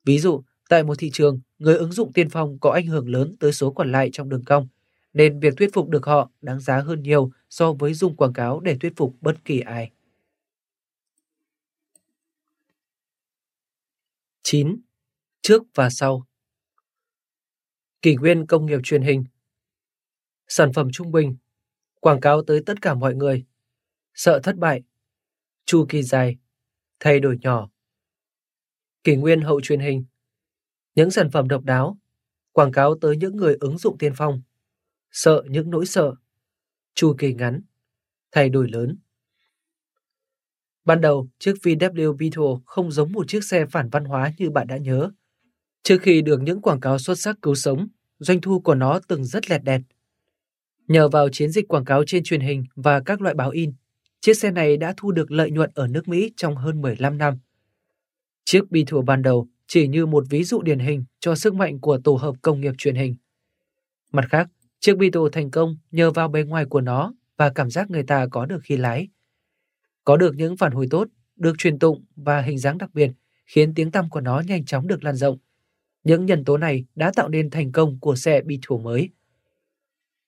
[0.04, 3.36] Ví dụ, tại một thị trường, người ứng dụng tiên phong có ảnh hưởng lớn
[3.40, 4.68] tới số còn lại trong đường cong,
[5.12, 8.60] nên việc thuyết phục được họ đáng giá hơn nhiều so với dùng quảng cáo
[8.60, 9.90] để thuyết phục bất kỳ ai.
[14.50, 14.80] 9.
[15.42, 16.26] Trước và sau.
[18.02, 19.24] Kỷ nguyên công nghiệp truyền hình.
[20.46, 21.36] Sản phẩm trung bình,
[22.00, 23.44] Quảng cáo tới tất cả mọi người.
[24.14, 24.82] Sợ thất bại,
[25.64, 26.36] Chu kỳ dài,
[27.00, 27.70] Thay đổi nhỏ.
[29.04, 30.04] Kỷ nguyên hậu truyền hình.
[30.94, 31.98] Những sản phẩm độc đáo,
[32.52, 34.42] Quảng cáo tới những người ứng dụng tiên phong.
[35.10, 36.14] Sợ những nỗi sợ,
[36.94, 37.62] Chu kỳ ngắn,
[38.32, 38.98] Thay đổi lớn.
[40.88, 44.66] Ban đầu, chiếc VW Beetle không giống một chiếc xe phản văn hóa như bạn
[44.66, 45.10] đã nhớ.
[45.82, 49.24] Trước khi được những quảng cáo xuất sắc cứu sống, doanh thu của nó từng
[49.24, 49.80] rất lẹt đẹt.
[50.86, 53.72] Nhờ vào chiến dịch quảng cáo trên truyền hình và các loại báo in,
[54.20, 57.38] chiếc xe này đã thu được lợi nhuận ở nước Mỹ trong hơn 15 năm.
[58.44, 61.98] Chiếc Beetle ban đầu chỉ như một ví dụ điển hình cho sức mạnh của
[62.04, 63.16] tổ hợp công nghiệp truyền hình.
[64.12, 64.48] Mặt khác,
[64.80, 68.26] chiếc Beetle thành công nhờ vào bề ngoài của nó và cảm giác người ta
[68.30, 69.08] có được khi lái.
[70.08, 73.10] Có được những phản hồi tốt, được truyền tụng và hình dáng đặc biệt
[73.46, 75.38] khiến tiếng tăm của nó nhanh chóng được lan rộng.
[76.04, 79.08] Những nhân tố này đã tạo nên thành công của xe Beetle mới.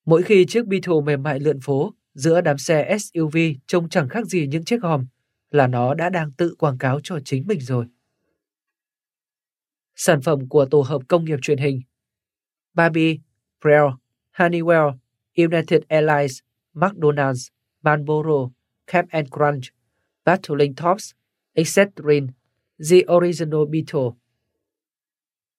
[0.05, 4.27] Mỗi khi chiếc Beetle mềm mại lượn phố giữa đám xe SUV trông chẳng khác
[4.27, 5.07] gì những chiếc hòm,
[5.51, 7.87] là nó đã đang tự quảng cáo cho chính mình rồi.
[9.95, 11.81] Sản phẩm của tổ hợp công nghiệp truyền hình
[12.75, 13.17] Barbie,
[13.61, 13.87] Prell,
[14.37, 14.93] Honeywell,
[15.37, 16.39] United Airlines,
[16.75, 17.49] McDonald's,
[17.83, 18.51] Marlboro,
[18.91, 19.73] Cap and Crunch,
[20.25, 21.15] Battling Tops,
[21.57, 22.35] Excedrin,
[22.77, 24.17] The Original Beetle.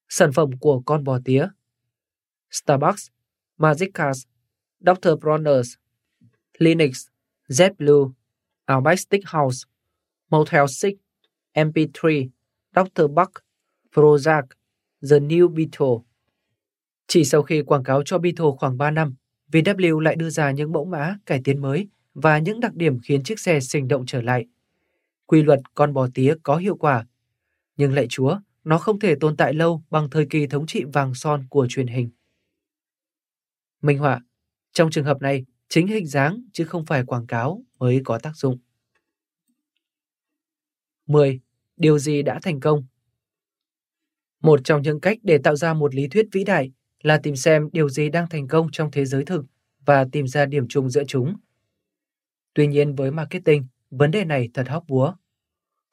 [0.10, 1.48] Sản phẩm của con bò tía
[2.52, 3.10] Starbucks,
[3.58, 4.28] Magic Cars,
[4.80, 5.16] Dr.
[5.22, 5.78] Bronner's,
[6.60, 7.08] Linux,
[7.50, 8.12] JetBlue,
[8.68, 9.66] Outback Steakhouse,
[10.30, 10.98] Motel 6,
[11.54, 12.30] MP3,
[12.76, 13.08] Dr.
[13.08, 13.32] Buck,
[13.94, 14.44] Prozac,
[15.10, 16.06] The New Beetle.
[17.08, 19.16] Chỉ sau khi quảng cáo cho Beetle khoảng 3 năm,
[19.52, 23.24] VW lại đưa ra những mẫu mã cải tiến mới và những đặc điểm khiến
[23.24, 24.46] chiếc xe sinh động trở lại.
[25.26, 27.06] Quy luật con bò tía có hiệu quả,
[27.78, 31.14] nhưng lạy chúa, nó không thể tồn tại lâu bằng thời kỳ thống trị vàng
[31.14, 32.10] son của truyền hình.
[33.82, 34.22] Minh họa,
[34.72, 38.38] trong trường hợp này, chính hình dáng chứ không phải quảng cáo mới có tác
[38.38, 38.60] dụng.
[41.08, 41.40] 10.
[41.78, 42.84] Điều gì đã thành công?
[44.42, 46.72] Một trong những cách để tạo ra một lý thuyết vĩ đại
[47.02, 49.46] là tìm xem điều gì đang thành công trong thế giới thực
[49.86, 51.36] và tìm ra điểm chung giữa chúng
[52.54, 55.14] Tuy nhiên với marketing, vấn đề này thật hóc búa.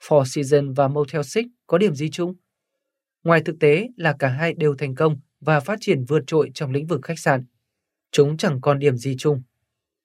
[0.03, 2.35] Four Seasons và Motel 6 có điểm gì chung?
[3.25, 6.71] Ngoài thực tế là cả hai đều thành công và phát triển vượt trội trong
[6.71, 7.45] lĩnh vực khách sạn.
[8.13, 9.43] Chúng chẳng còn điểm gì chung.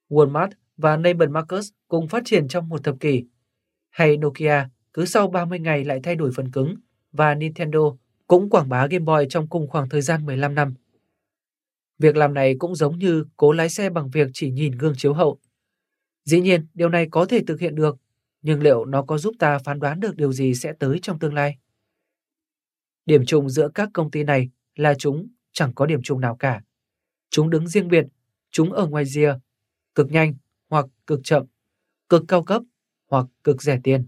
[0.10, 3.24] Walmart và Neiman Marcus cùng phát triển trong một thập kỷ.
[3.90, 6.76] Hay Nokia cứ sau 30 ngày lại thay đổi phần cứng
[7.12, 7.80] và Nintendo
[8.28, 10.74] cũng quảng bá Game Boy trong cùng khoảng thời gian 15 năm.
[12.00, 15.14] Việc làm này cũng giống như cố lái xe bằng việc chỉ nhìn gương chiếu
[15.14, 15.40] hậu
[16.26, 17.98] Dĩ nhiên, điều này có thể thực hiện được,
[18.42, 21.34] nhưng liệu nó có giúp ta phán đoán được điều gì sẽ tới trong tương
[21.34, 21.58] lai?
[23.06, 26.62] Điểm chung giữa các công ty này là chúng chẳng có điểm chung nào cả.
[27.30, 28.06] Chúng đứng riêng biệt,
[28.52, 29.34] chúng ở ngoài rìa,
[29.96, 30.34] cực nhanh
[30.70, 31.46] hoặc cực chậm,
[32.10, 32.62] cực cao cấp
[33.08, 34.06] hoặc cực rẻ tiền,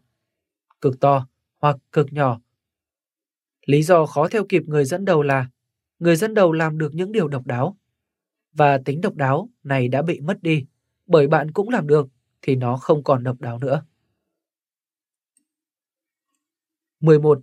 [0.81, 1.27] cực to
[1.59, 2.41] hoặc cực nhỏ.
[3.65, 5.49] Lý do khó theo kịp người dẫn đầu là
[5.99, 7.77] người dẫn đầu làm được những điều độc đáo
[8.53, 10.65] và tính độc đáo này đã bị mất đi
[11.07, 12.07] bởi bạn cũng làm được
[12.41, 13.85] thì nó không còn độc đáo nữa.
[16.99, 17.41] 11.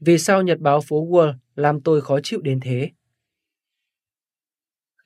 [0.00, 2.90] Vì sao Nhật báo phố Wall làm tôi khó chịu đến thế?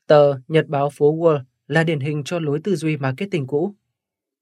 [0.06, 3.74] Tờ Nhật báo phố Wall là điển hình cho lối tư duy marketing cũ.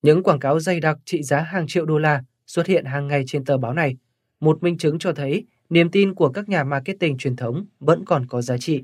[0.03, 3.25] Những quảng cáo dày đặc trị giá hàng triệu đô la xuất hiện hàng ngày
[3.27, 3.97] trên tờ báo này,
[4.41, 8.27] một minh chứng cho thấy niềm tin của các nhà marketing truyền thống vẫn còn
[8.27, 8.83] có giá trị.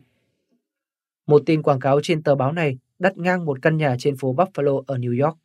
[1.27, 4.35] Một tin quảng cáo trên tờ báo này đặt ngang một căn nhà trên phố
[4.35, 5.39] Buffalo ở New York.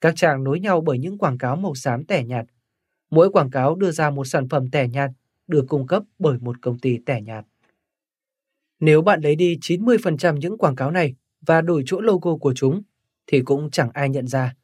[0.00, 2.46] Các trang nối nhau bởi những quảng cáo màu xám tẻ nhạt.
[3.10, 5.10] Mỗi quảng cáo đưa ra một sản phẩm tẻ nhạt
[5.46, 7.46] được cung cấp bởi một công ty tẻ nhạt.
[8.80, 11.14] Nếu bạn lấy đi 90% những quảng cáo này
[11.46, 12.82] và đổi chỗ logo của chúng,
[13.26, 14.54] thì cũng chẳng ai nhận ra.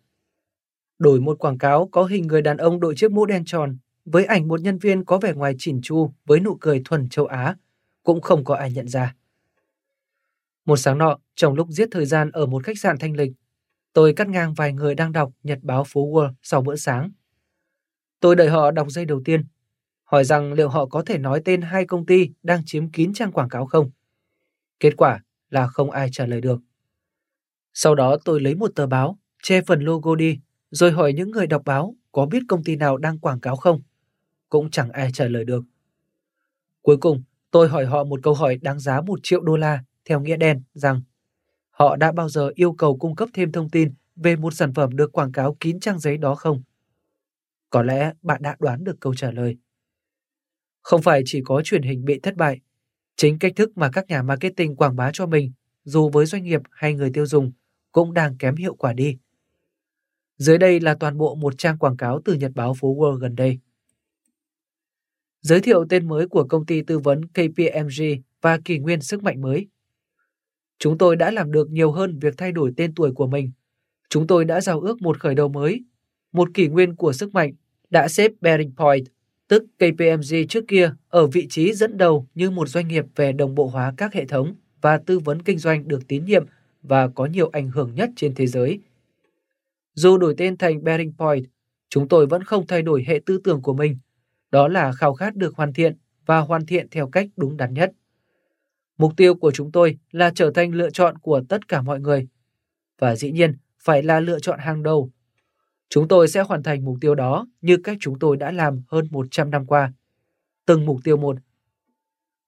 [0.98, 4.24] Đổi một quảng cáo có hình người đàn ông đội chiếc mũ đen tròn với
[4.24, 7.56] ảnh một nhân viên có vẻ ngoài chỉn chu với nụ cười thuần châu Á,
[8.02, 9.14] cũng không có ai nhận ra.
[10.64, 13.32] Một sáng nọ, trong lúc giết thời gian ở một khách sạn thanh lịch,
[13.92, 17.10] tôi cắt ngang vài người đang đọc nhật báo phố Wall sau bữa sáng.
[18.20, 19.44] Tôi đợi họ đọc dây đầu tiên,
[20.04, 23.32] hỏi rằng liệu họ có thể nói tên hai công ty đang chiếm kín trang
[23.32, 23.90] quảng cáo không.
[24.80, 26.60] Kết quả là không ai trả lời được.
[27.74, 30.38] Sau đó tôi lấy một tờ báo, che phần logo đi,
[30.70, 33.82] rồi hỏi những người đọc báo có biết công ty nào đang quảng cáo không.
[34.48, 35.64] Cũng chẳng ai trả lời được.
[36.82, 40.20] Cuối cùng, tôi hỏi họ một câu hỏi đáng giá một triệu đô la theo
[40.20, 41.00] nghĩa đen rằng
[41.70, 44.96] họ đã bao giờ yêu cầu cung cấp thêm thông tin về một sản phẩm
[44.96, 46.62] được quảng cáo kín trang giấy đó không?
[47.70, 49.56] Có lẽ bạn đã đoán được câu trả lời.
[50.82, 52.60] Không phải chỉ có truyền hình bị thất bại,
[53.16, 55.52] chính cách thức mà các nhà marketing quảng bá cho mình,
[55.84, 57.52] dù với doanh nghiệp hay người tiêu dùng,
[57.92, 59.18] cũng đang kém hiệu quả đi.
[60.36, 63.34] Dưới đây là toàn bộ một trang quảng cáo từ Nhật báo phố World gần
[63.34, 63.58] đây.
[65.40, 68.02] Giới thiệu tên mới của công ty tư vấn KPMG
[68.40, 69.66] và kỷ nguyên sức mạnh mới.
[70.78, 73.50] Chúng tôi đã làm được nhiều hơn việc thay đổi tên tuổi của mình.
[74.08, 75.84] Chúng tôi đã giao ước một khởi đầu mới,
[76.32, 77.52] một kỷ nguyên của sức mạnh
[77.90, 79.06] đã xếp Bearing Point,
[79.48, 83.54] tức KPMG trước kia, ở vị trí dẫn đầu như một doanh nghiệp về đồng
[83.54, 86.46] bộ hóa các hệ thống và tư vấn kinh doanh được tín nhiệm
[86.82, 88.78] và có nhiều ảnh hưởng nhất trên thế giới.
[89.94, 91.44] Dù đổi tên thành Bearing Point,
[91.88, 93.98] chúng tôi vẫn không thay đổi hệ tư tưởng của mình.
[94.50, 95.96] Đó là khao khát được hoàn thiện
[96.26, 97.92] và hoàn thiện theo cách đúng đắn nhất.
[98.98, 102.28] Mục tiêu của chúng tôi là trở thành lựa chọn của tất cả mọi người.
[102.98, 105.10] Và dĩ nhiên, phải là lựa chọn hàng đầu.
[105.88, 109.08] Chúng tôi sẽ hoàn thành mục tiêu đó như cách chúng tôi đã làm hơn
[109.10, 109.92] 100 năm qua.
[110.66, 111.36] Từng mục tiêu một.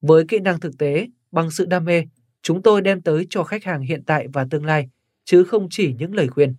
[0.01, 2.05] Với kỹ năng thực tế, bằng sự đam mê,
[2.42, 4.88] chúng tôi đem tới cho khách hàng hiện tại và tương lai,
[5.24, 6.55] chứ không chỉ những lời khuyên.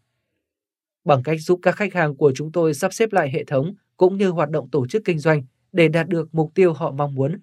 [1.04, 4.18] Bằng cách giúp các khách hàng của chúng tôi sắp xếp lại hệ thống cũng
[4.18, 7.40] như hoạt động tổ chức kinh doanh để đạt được mục tiêu họ mong muốn,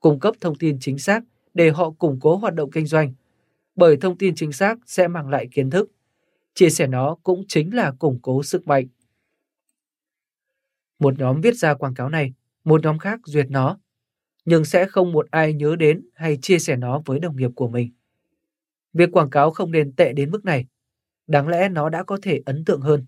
[0.00, 1.22] cung cấp thông tin chính xác
[1.54, 3.12] để họ củng cố hoạt động kinh doanh.
[3.74, 5.90] Bởi thông tin chính xác sẽ mang lại kiến thức.
[6.54, 8.86] Chia sẻ nó cũng chính là củng cố sức mạnh.
[10.98, 12.32] Một nhóm viết ra quảng cáo này,
[12.64, 13.78] một nhóm khác duyệt nó,
[14.44, 17.68] nhưng sẽ không một ai nhớ đến hay chia sẻ nó với đồng nghiệp của
[17.68, 17.92] mình.
[18.92, 20.66] Việc quảng cáo không nên tệ đến mức này.
[21.26, 23.06] Đáng lẽ nó đã có thể ấn tượng hơn.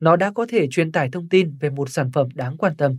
[0.00, 2.98] Nó đã có thể truyền tải thông tin về một sản phẩm đáng quan tâm.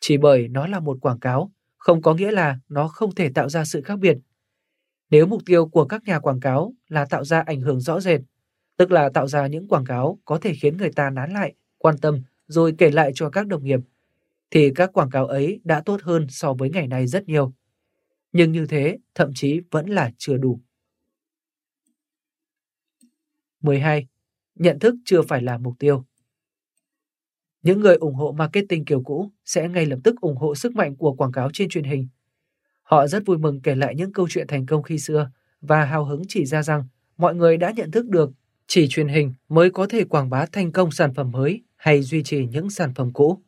[0.00, 3.48] Chỉ bởi nó là một quảng cáo không có nghĩa là nó không thể tạo
[3.48, 4.18] ra sự khác biệt.
[5.10, 8.20] Nếu mục tiêu của các nhà quảng cáo là tạo ra ảnh hưởng rõ rệt,
[8.76, 11.98] tức là tạo ra những quảng cáo có thể khiến người ta nán lại, quan
[11.98, 13.80] tâm rồi kể lại cho các đồng nghiệp,
[14.50, 17.52] thì các quảng cáo ấy đã tốt hơn so với ngày nay rất nhiều.
[18.32, 20.60] Nhưng như thế thậm chí vẫn là chưa đủ.
[23.60, 24.06] 12.
[24.54, 26.04] Nhận thức chưa phải là mục tiêu.
[27.62, 30.96] Những người ủng hộ marketing kiểu cũ sẽ ngay lập tức ủng hộ sức mạnh
[30.96, 32.08] của quảng cáo trên truyền hình.
[32.82, 35.30] Họ rất vui mừng kể lại những câu chuyện thành công khi xưa
[35.60, 36.84] và hào hứng chỉ ra rằng
[37.16, 38.30] mọi người đã nhận thức được
[38.66, 42.22] chỉ truyền hình mới có thể quảng bá thành công sản phẩm mới hay duy
[42.22, 43.42] trì những sản phẩm cũ.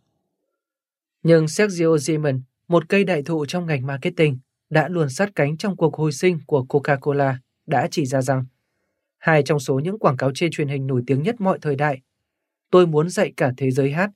[1.23, 4.39] Nhưng Sergio Zeman, một cây đại thụ trong ngành marketing,
[4.71, 7.35] đã luôn sát cánh trong cuộc hồi sinh của Coca-Cola,
[7.67, 8.45] đã chỉ ra rằng
[9.19, 12.01] hai trong số những quảng cáo trên truyền hình nổi tiếng nhất mọi thời đại
[12.71, 14.11] Tôi muốn dạy cả thế giới hát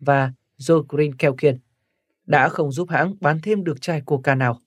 [0.00, 1.58] và Joe Green Kelkin
[2.26, 4.60] đã không giúp hãng bán thêm được chai coca nào.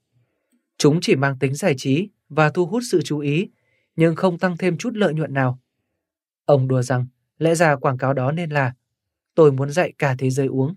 [0.77, 3.49] Chúng chỉ mang tính giải trí và thu hút sự chú ý,
[3.95, 5.59] nhưng không tăng thêm chút lợi nhuận nào.
[6.45, 7.07] Ông đùa rằng,
[7.37, 8.73] lẽ ra quảng cáo đó nên là
[9.35, 10.75] tôi muốn dạy cả thế giới uống.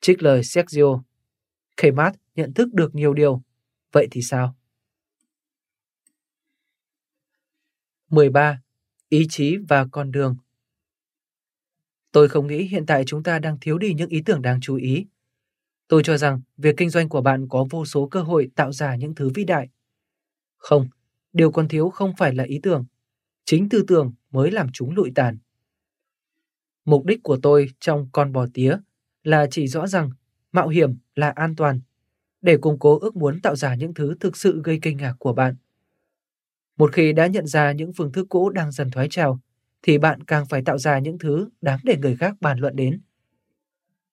[0.00, 1.02] Trích lời Sergio,
[1.76, 3.42] Kmart nhận thức được nhiều điều,
[3.92, 4.56] vậy thì sao?
[8.10, 8.62] 13.
[9.08, 10.36] Ý chí và con đường
[12.12, 14.76] Tôi không nghĩ hiện tại chúng ta đang thiếu đi những ý tưởng đáng chú
[14.76, 15.06] ý.
[15.88, 18.96] Tôi cho rằng việc kinh doanh của bạn có vô số cơ hội tạo ra
[18.96, 19.68] những thứ vĩ đại.
[20.56, 20.88] Không,
[21.32, 22.84] điều còn thiếu không phải là ý tưởng.
[23.44, 25.38] Chính tư tưởng mới làm chúng lụi tàn.
[26.84, 28.76] Mục đích của tôi trong con bò tía
[29.22, 30.10] là chỉ rõ rằng
[30.52, 31.80] mạo hiểm là an toàn
[32.40, 35.32] để củng cố ước muốn tạo ra những thứ thực sự gây kinh ngạc của
[35.32, 35.56] bạn.
[36.76, 39.40] Một khi đã nhận ra những phương thức cũ đang dần thoái trào,
[39.82, 43.00] thì bạn càng phải tạo ra những thứ đáng để người khác bàn luận đến.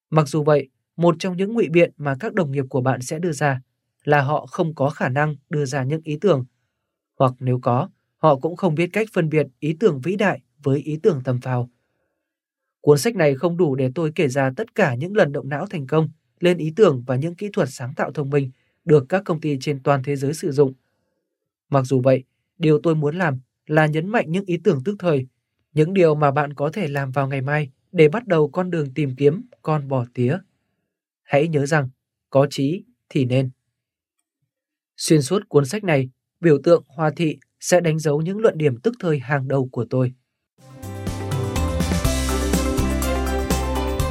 [0.10, 3.20] Mặc dù vậy, một trong những ngụy biện mà các đồng nghiệp của bạn sẽ
[3.20, 3.62] đưa ra
[4.04, 6.46] là họ không có khả năng đưa ra những ý tưởng,
[7.20, 10.80] hoặc nếu có, họ cũng không biết cách phân biệt ý tưởng vĩ đại với
[10.80, 11.70] ý tưởng tầm phào.
[12.82, 15.66] Cuốn sách này không đủ để tôi kể ra tất cả những lần động não
[15.66, 16.10] thành công
[16.40, 18.52] lên ý tưởng và những kỹ thuật sáng tạo thông minh
[18.86, 20.74] được các công ty trên toàn thế giới sử dụng.
[21.70, 22.24] Mặc dù vậy,
[22.58, 25.28] điều tôi muốn làm là nhấn mạnh những ý tưởng tức thời,
[25.74, 28.94] những điều mà bạn có thể làm vào ngày mai để bắt đầu con đường
[28.94, 30.38] tìm kiếm con bò tía.
[31.24, 31.90] Hãy nhớ rằng,
[32.30, 33.50] có trí thì nên.
[34.98, 36.10] Xuyên suốt cuốn sách này,
[36.40, 39.86] biểu tượng hoa thị sẽ đánh dấu những luận điểm tức thời hàng đầu của
[39.90, 40.14] tôi.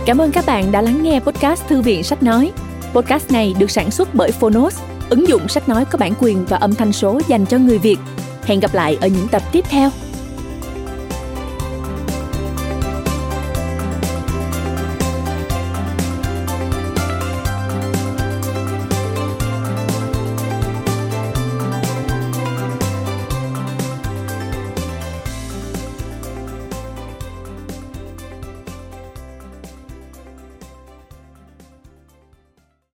[0.06, 2.52] Cảm ơn các bạn đã lắng nghe podcast Thư viện Sách Nói.
[2.94, 6.56] Podcast này được sản xuất bởi Phonos, ứng dụng sách nói có bản quyền và
[6.56, 7.96] âm thanh số dành cho người Việt.
[8.42, 9.90] Hẹn gặp lại ở những tập tiếp theo.